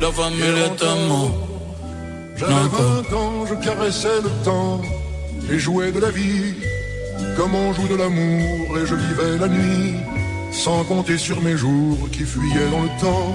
la 0.00 0.12
familia 0.12 0.66
está 0.66 0.94
en 0.94 1.08
Monaco. 1.08 1.48
J'avais 2.36 2.52
20 2.52 3.12
ans, 3.16 3.46
je 3.46 3.54
caressais 3.54 4.20
le 4.22 4.30
temps 4.44 4.80
et 5.50 5.58
jouais 5.58 5.90
de 5.90 6.00
la 6.00 6.10
vie 6.10 6.54
comme 7.36 7.54
on 7.54 7.72
joue 7.72 7.88
de 7.88 7.96
l'amour 7.96 8.78
et 8.78 8.86
je 8.86 8.94
vivais 8.94 9.38
la 9.38 9.48
nuit 9.48 9.94
sans 10.52 10.84
compter 10.84 11.18
sur 11.18 11.40
mes 11.42 11.56
jours 11.56 11.98
qui 12.12 12.24
fuyaient 12.24 12.70
dans 12.70 12.82
le 12.82 13.00
temps. 13.00 13.34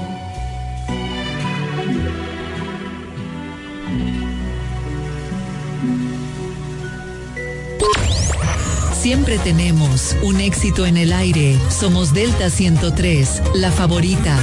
Siempre 9.01 9.37
tenemos 9.43 10.15
un 10.23 10.39
éxito 10.39 10.85
en 10.85 10.95
el 10.95 11.11
aire. 11.11 11.59
Somos 11.69 12.13
Delta 12.13 12.49
103, 12.49 13.41
la 13.53 13.69
favorita. 13.69 14.37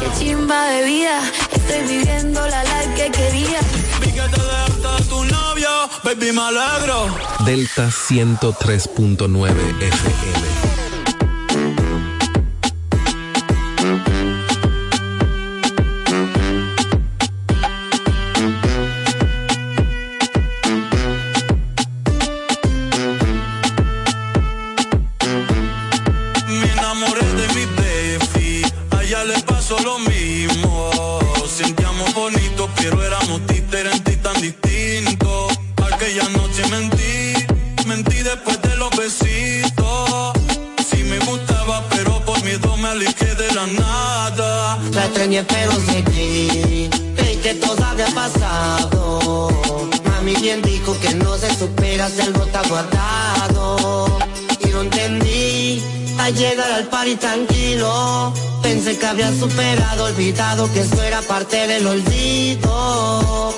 Qué 0.00 0.08
chimba 0.18 0.66
de 0.66 0.84
vida, 0.84 1.20
estoy 1.52 1.82
viviendo 1.96 2.46
la 2.46 2.62
life 2.64 2.94
que 2.96 3.10
quería. 3.10 3.60
Vi 4.00 4.12
que 4.12 4.20
te 4.20 4.40
dejaste 4.40 5.02
de 5.02 5.08
tu 5.08 5.24
novio, 5.24 5.68
baby, 6.04 6.32
me 6.32 6.42
alegro. 6.42 7.14
Delta 7.44 7.88
103.9 7.88 9.50
FM. 9.80 10.65
que 58.98 59.06
habría 59.06 59.32
superado, 59.32 60.04
olvidado 60.04 60.72
que 60.72 60.80
eso 60.80 61.02
era 61.02 61.20
parte 61.22 61.66
del 61.66 61.86
olvido. 61.86 63.54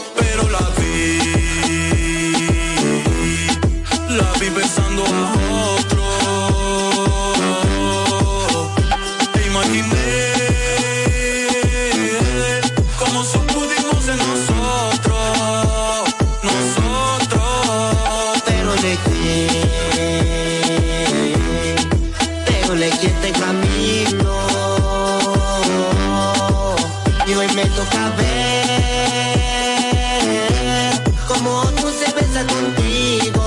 cómo 31.29 31.63
tú 31.81 31.89
se 31.91 32.13
besa 32.13 32.47
contigo. 32.47 33.45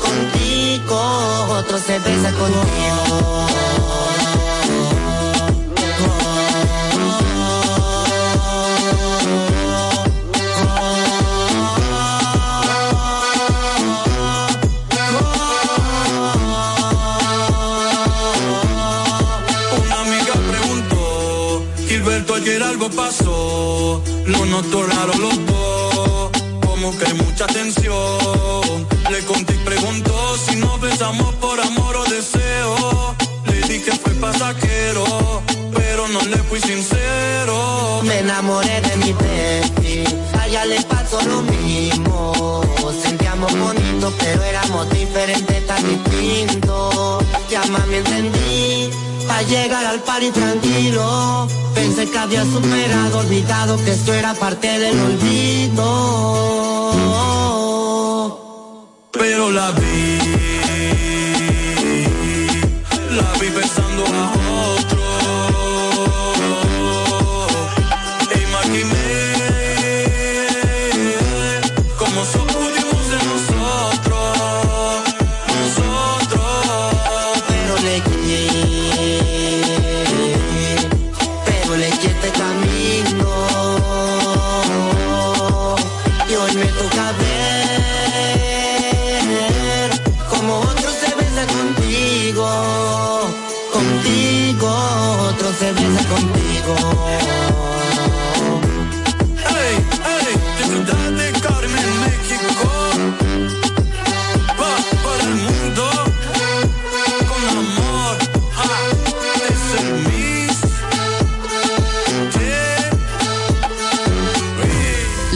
Contigo, 0.00 0.98
otro 1.58 1.78
se 1.78 1.98
besa 1.98 2.30
contigo. 2.32 4.15
algo 22.76 22.90
pasó, 22.90 24.02
lo 24.26 24.44
noto 24.44 24.86
raro 24.86 25.14
los 25.14 25.46
dos, 25.46 26.30
como 26.60 26.96
que 26.98 27.14
mucha 27.14 27.46
tensión. 27.46 28.86
Le 29.10 29.20
conté 29.24 29.54
y 29.54 29.58
preguntó 29.64 30.36
si 30.36 30.56
nos 30.56 30.78
besamos 30.78 31.34
por 31.36 31.58
amor 31.58 31.96
o 31.96 32.04
deseo. 32.04 33.14
Le 33.46 33.60
dije 33.68 33.92
fue 33.92 34.12
pasajero, 34.14 35.42
pero 35.74 36.06
no 36.08 36.20
le 36.22 36.36
fui 36.48 36.60
sincero. 36.60 38.02
Me 38.02 38.18
enamoré 38.18 38.82
de 38.82 38.96
mi 38.98 39.12
bestie, 39.14 40.04
a 40.38 40.46
ella 40.46 40.66
le 40.66 40.82
pasó 40.82 41.22
lo 41.22 41.40
mismo. 41.42 42.62
Sentíamos 43.02 43.58
bonito, 43.58 44.12
pero 44.18 44.42
éramos 44.42 44.90
diferentes, 44.90 45.66
tan 45.66 45.82
distintos. 45.82 47.24
Ya 47.48 47.64
más 47.70 47.86
me 47.86 47.98
entendí, 47.98 48.90
a 49.30 49.42
llegar 49.42 49.86
al 49.86 50.00
party 50.00 50.30
tranquilo 50.30 51.48
Pensé 51.76 52.10
que 52.10 52.18
había 52.18 52.42
superado, 52.42 53.18
olvidado 53.18 53.76
que 53.84 53.92
esto 53.92 54.14
era 54.14 54.32
parte 54.32 54.66
del 54.78 54.98
olvido. 54.98 55.86
Pero 59.12 59.50
la 59.50 59.70
vi, 59.72 60.18
la 63.14 63.32
vi 63.38 63.48
pensando 63.50 64.04
a 64.06 64.35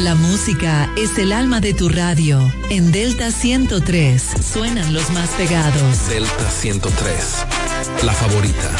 La 0.05 0.15
música 0.15 0.91
es 0.97 1.19
el 1.19 1.31
alma 1.31 1.61
de 1.61 1.75
tu 1.75 1.91
radio. 1.91 2.41
En 2.71 2.91
Delta 2.91 3.31
103 3.31 4.23
suenan 4.53 4.95
los 4.95 5.11
más 5.11 5.29
pegados. 5.31 6.09
Delta 6.09 6.51
103, 6.51 7.47
la 8.05 8.13
favorita. 8.15 8.71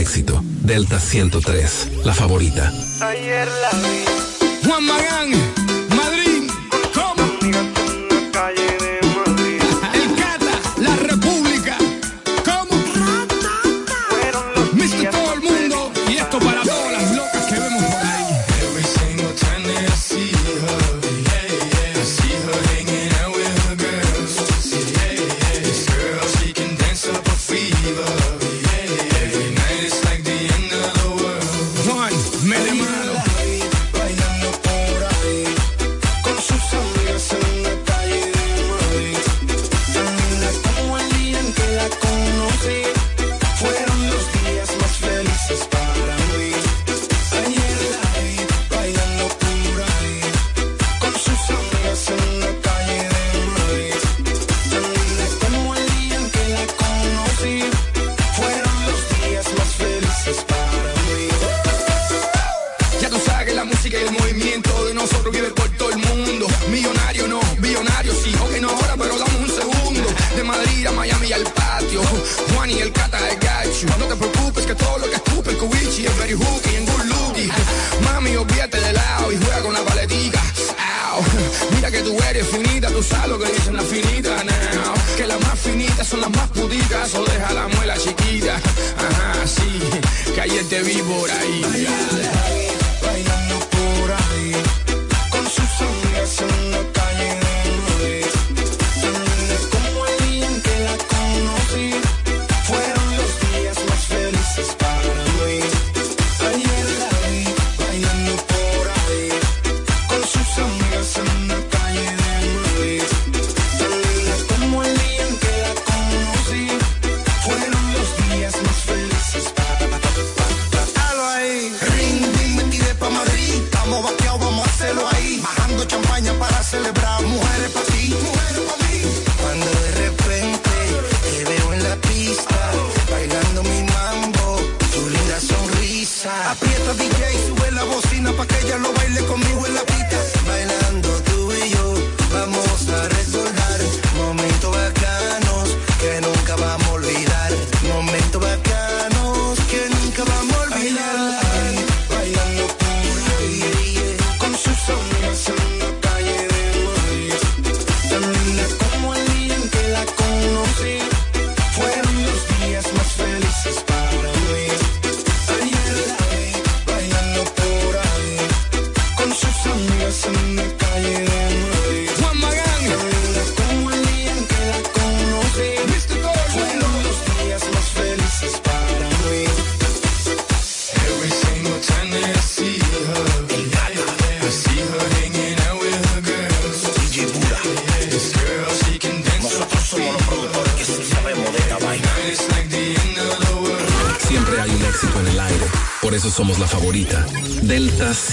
éxito. 0.00 0.42
Delta 0.44 0.98
103, 0.98 1.88
la 2.04 2.14
favorita. 2.14 2.72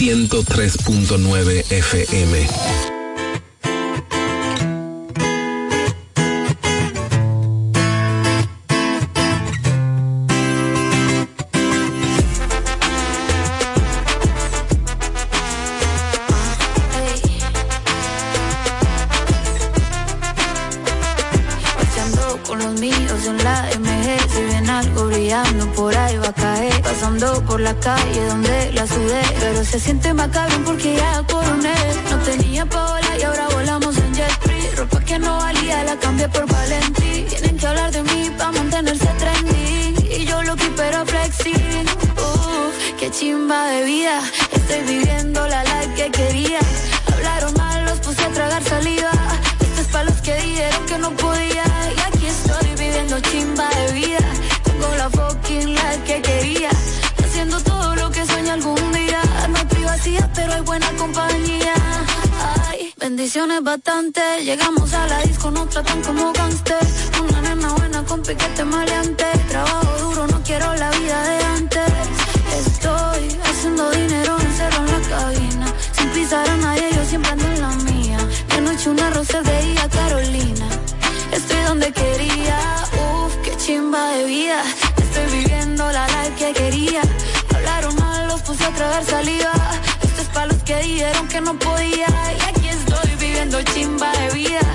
103.9 0.07 1.66
Míos 22.74 23.26
en 23.26 23.43
la 23.43 23.70
MG 23.80 24.34
Si 24.34 24.41
ven 24.43 24.70
algo 24.70 25.07
brillando 25.07 25.65
por 25.74 25.95
ahí 25.95 26.18
va 26.18 26.30
a 26.30 26.34
caer. 26.34 26.82
Pasando 26.82 27.43
por 27.45 27.59
la 27.61 27.74
calle 27.80 28.26
donde 28.28 28.72
la 28.74 28.86
sudé 28.86 29.22
Pero 29.39 29.63
se 29.63 29.80
siente 29.80 30.13
más 30.13 30.28
cabrón 30.30 30.63
porque 30.65 30.95
ya 30.95 31.24
coroné. 31.24 31.76
No 32.09 32.18
tenía 32.20 32.65
paola 32.65 33.18
y 33.20 33.24
ahora 33.24 33.47
volamos 33.53 33.97
en 33.97 34.13
jet 34.13 34.32
free 34.41 34.70
Ropa 34.76 34.99
que 34.99 35.18
no 35.18 35.38
valía 35.38 35.84
la 35.84 35.95
cambié 35.97 36.28
por 36.30 36.45
Valentí. 36.45 37.26
Tienen 37.30 37.57
que 37.57 37.68
hablar 37.68 37.91
de 37.91 38.03
mí 38.03 38.32
para 38.38 38.51
mantenerse 38.51 39.07
trendy. 39.18 40.13
Y 40.20 40.26
yo 40.26 40.43
lo 40.43 40.55
que 40.55 40.70
pero 40.76 41.05
flexi. 41.05 41.53
Uff, 41.53 42.76
qué 42.99 43.09
chimba 43.11 43.68
de 43.68 43.86
vida. 43.86 44.22
Estoy 44.51 44.82
viviendo 44.82 45.47
la 45.47 45.63
life 45.63 45.93
que 45.95 46.11
quería. 46.11 46.59
Hablaron 47.13 47.53
mal, 47.55 47.86
los 47.86 47.99
puse 47.99 48.24
a 48.24 48.30
tragar 48.30 48.63
saliva. 48.63 49.11
Esto 49.61 49.82
es 49.82 49.88
para 49.88 50.03
los 50.05 50.22
que 50.22 50.36
dijeron 50.36 50.86
que 50.86 50.97
no 50.97 51.11
podía 51.11 51.76
echando 53.07 53.19
chimba 53.29 53.69
de 53.69 53.91
vida. 53.93 54.19
Tengo 54.63 54.87
la 54.97 55.09
fucking 55.09 55.73
life 55.73 56.03
que 56.05 56.21
quería. 56.21 56.69
Haciendo 57.23 57.59
todo 57.61 57.95
lo 57.95 58.09
que 58.11 58.25
sueño 58.25 58.53
algún 58.53 58.91
día. 58.91 59.21
No 59.49 59.57
hay 59.57 59.65
privacidad, 59.65 60.29
pero 60.35 60.53
hay 60.53 60.61
buena 60.61 60.91
compañía. 60.97 61.73
Ay, 62.69 62.93
bendiciones 62.97 63.63
bastante. 63.63 64.21
Llegamos 64.43 64.93
a 64.93 65.07
la 65.07 65.21
disco, 65.21 65.51
nos 65.51 65.69
tratan 65.69 66.01
como 66.01 66.33
gangster. 66.33 66.79
Una 67.21 67.41
nena 67.41 67.73
buena 67.73 68.03
con 68.03 68.21
piquete 68.21 68.63
maleante. 68.65 69.25
Trabajo 69.49 69.97
duro, 69.99 70.27
no 70.27 70.41
quiero 70.43 70.73
la 70.75 70.91
vida 70.91 71.23
de 71.23 71.36
tragar 88.88 89.05
saliva. 89.05 89.51
Esto 90.01 90.21
es 90.21 90.27
para 90.29 90.47
los 90.47 90.63
que 90.63 90.75
dijeron 90.77 91.27
que 91.27 91.41
no 91.41 91.57
podía. 91.59 92.07
Y 92.38 92.49
aquí 92.49 92.67
estoy 92.69 93.09
viviendo 93.19 93.61
chimba 93.63 94.11
de 94.13 94.33
vida. 94.33 94.66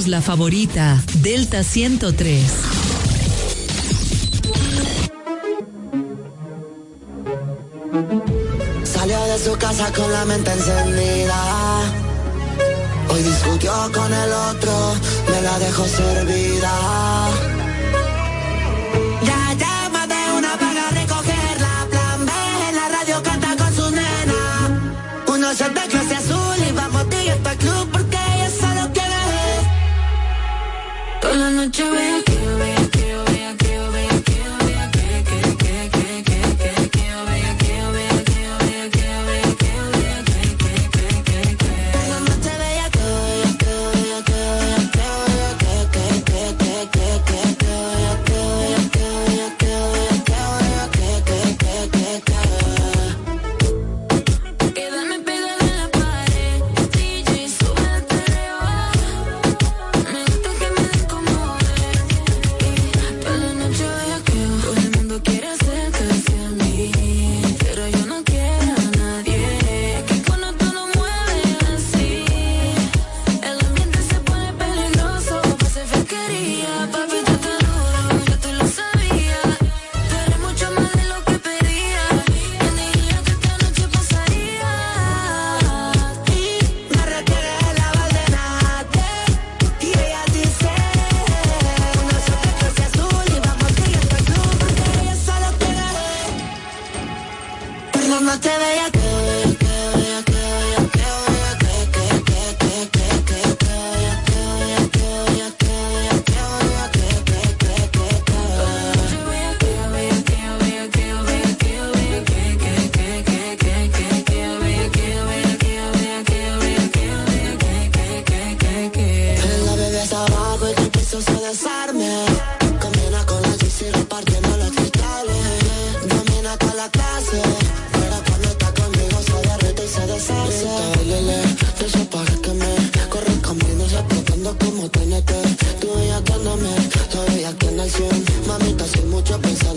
Somos 0.00 0.08
la 0.08 0.22
favorita. 0.22 1.04
Delta 1.20 1.62
103. 1.62 2.42
Salió 8.82 9.20
de 9.24 9.38
su 9.38 9.52
casa 9.58 9.92
con 9.92 10.10
la 10.10 10.24
mente 10.24 10.52
encendida. 10.52 11.82
Hoy 13.10 13.22
discutió 13.22 13.72
con 13.92 14.14
el 14.14 14.32
otro, 14.32 14.94
me 15.30 15.42
la 15.42 15.58
dejó 15.58 15.84
servida. 15.84 17.09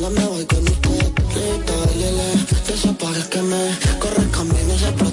Me 0.09 0.25
voy 0.25 0.45
con 0.45 0.63
usted. 0.63 1.13
Listo, 1.33 1.73
lele, 1.97 2.23
de 2.67 2.73
esos 2.73 2.95
pares 2.97 3.25
que 3.25 3.41
me 3.41 3.77
corren 3.99 4.29
camino 4.29 4.73
explotando 4.73 5.12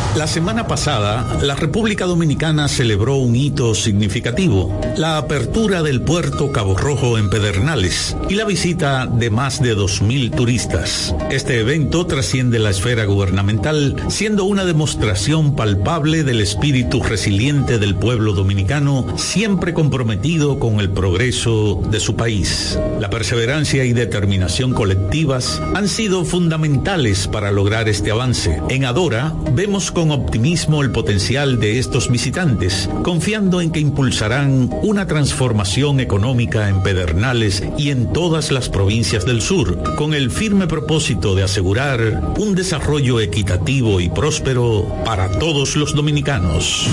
La 0.17 0.27
semana 0.27 0.67
pasada, 0.67 1.39
la 1.41 1.55
República 1.55 2.05
Dominicana 2.05 2.67
celebró 2.67 3.15
un 3.15 3.33
hito 3.33 3.73
significativo, 3.73 4.77
la 4.97 5.17
apertura 5.17 5.83
del 5.83 6.01
puerto 6.01 6.51
Cabo 6.51 6.77
Rojo 6.77 7.17
en 7.17 7.29
Pedernales 7.29 8.17
y 8.29 8.35
la 8.35 8.43
visita 8.43 9.05
de 9.05 9.29
más 9.29 9.61
de 9.61 9.73
2.000 9.73 10.35
turistas. 10.35 11.15
Este 11.29 11.61
evento 11.61 12.05
trasciende 12.07 12.59
la 12.59 12.71
esfera 12.71 13.05
gubernamental, 13.05 13.95
siendo 14.09 14.43
una 14.43 14.65
demostración 14.65 15.55
palpable 15.55 16.25
del 16.25 16.41
espíritu 16.41 17.01
resiliente 17.01 17.79
del 17.79 17.95
pueblo 17.95 18.33
dominicano, 18.33 19.07
siempre 19.17 19.73
comprometido 19.73 20.59
con 20.59 20.81
el 20.81 20.89
progreso 20.89 21.81
de 21.89 22.01
su 22.01 22.17
país. 22.17 22.77
La 22.99 23.09
perseverancia 23.09 23.85
y 23.85 23.93
determinación 23.93 24.73
colectivas 24.73 25.61
han 25.73 25.87
sido 25.87 26.25
fundamentales 26.25 27.29
para 27.29 27.53
lograr 27.53 27.87
este 27.87 28.11
avance. 28.11 28.61
En 28.67 28.83
Adora 28.83 29.33
vemos 29.53 29.89
con 29.89 30.00
optimismo 30.09 30.81
el 30.81 30.91
potencial 30.91 31.59
de 31.59 31.77
estos 31.77 32.09
visitantes, 32.09 32.89
confiando 33.03 33.61
en 33.61 33.71
que 33.71 33.79
impulsarán 33.79 34.71
una 34.81 35.05
transformación 35.05 35.99
económica 35.99 36.69
en 36.69 36.81
Pedernales 36.81 37.61
y 37.77 37.91
en 37.91 38.11
todas 38.11 38.51
las 38.51 38.69
provincias 38.69 39.25
del 39.25 39.43
sur, 39.43 39.95
con 39.97 40.15
el 40.15 40.31
firme 40.31 40.65
propósito 40.65 41.35
de 41.35 41.43
asegurar 41.43 42.33
un 42.39 42.55
desarrollo 42.55 43.19
equitativo 43.19 43.99
y 43.99 44.09
próspero 44.09 44.91
para 45.05 45.29
todos 45.37 45.75
los 45.75 45.93
dominicanos. 45.93 46.87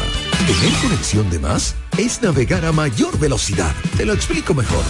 Tener 0.48 0.74
conexión 0.82 1.30
de 1.30 1.40
más 1.40 1.76
es 1.98 2.22
navegar 2.22 2.66
a 2.66 2.72
mayor 2.72 3.18
velocidad. 3.20 3.76
Te 3.96 4.06
lo 4.06 4.14
explico 4.14 4.56
mejor. 4.56 4.84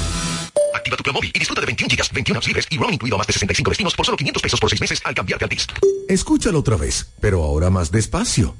Activa 0.74 0.96
tu 0.96 1.04
plan 1.04 1.14
móvil 1.14 1.32
y 1.34 1.40
disfruta 1.40 1.60
de 1.60 1.68
21 1.68 1.90
gigas, 1.90 2.12
21 2.14 2.38
apps 2.38 2.48
libres 2.48 2.68
y 2.70 2.78
roaming 2.78 2.94
incluido 2.94 3.16
a 3.16 3.18
más 3.18 3.28
de 3.28 3.34
65 3.34 3.70
destinos 3.72 3.96
por 3.96 4.06
solo 4.06 4.18
500 4.18 4.42
pesos 4.42 4.60
por 4.60 4.70
6 4.70 4.82
meses 4.82 5.02
al 5.04 5.14
cambiarte 5.14 5.46
al 5.46 5.50
TIS. 5.50 5.68
Escúchalo 6.08 6.60
otra 6.60 6.78
vez, 6.78 7.12
pero 7.20 7.44
ahora 7.44 7.70
más 7.70 7.92
despacio. 7.92 8.56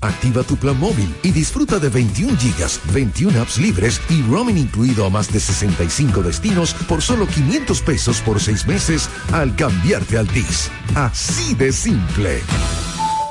Activa 0.00 0.44
tu 0.44 0.56
plan 0.56 0.78
móvil 0.78 1.14
y 1.22 1.30
disfruta 1.30 1.78
de 1.78 1.90
21 1.90 2.38
gigas, 2.38 2.80
21 2.92 3.40
apps 3.40 3.58
libres 3.58 4.00
y 4.08 4.22
roaming 4.22 4.56
incluido 4.56 5.04
a 5.04 5.10
más 5.10 5.30
de 5.30 5.40
65 5.40 6.22
destinos 6.22 6.72
por 6.88 7.02
solo 7.02 7.26
500 7.26 7.82
pesos 7.82 8.20
por 8.20 8.40
6 8.40 8.66
meses 8.66 9.10
al 9.32 9.54
cambiarte 9.56 10.16
al 10.16 10.26
TIS. 10.26 10.70
Así 10.94 11.54
de 11.54 11.70
simple. 11.70 12.40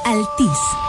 Altis. 0.06 0.89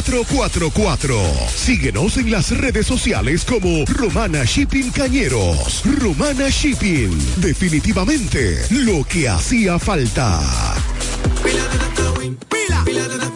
849-454-4444. 0.01 1.47
Síguenos 1.49 2.17
en 2.17 2.31
las 2.31 2.57
redes 2.57 2.87
sociales 2.87 3.45
como 3.45 3.85
Romana 3.85 4.43
Shipping 4.43 4.91
Cañeros. 4.91 5.83
Romana 5.99 6.49
Shipping. 6.49 7.11
Definitivamente 7.37 8.65
lo 8.69 9.03
que 9.03 9.29
hacía 9.29 9.77
falta. 9.79 10.41
Pila 11.43 13.30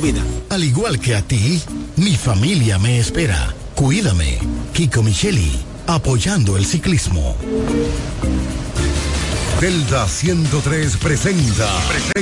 vida. 0.00 0.22
Al 0.50 0.64
igual 0.64 0.98
que 0.98 1.14
a 1.14 1.22
ti, 1.22 1.62
mi 1.96 2.16
familia 2.16 2.78
me 2.78 2.98
espera. 2.98 3.54
Cuídame. 3.74 4.38
Kiko 4.72 5.02
Micheli, 5.02 5.52
apoyando 5.86 6.56
el 6.56 6.66
ciclismo. 6.66 7.36
Delta 9.60 10.06
103 10.06 10.96
presenta. 10.98 11.68
presenta 11.88 12.20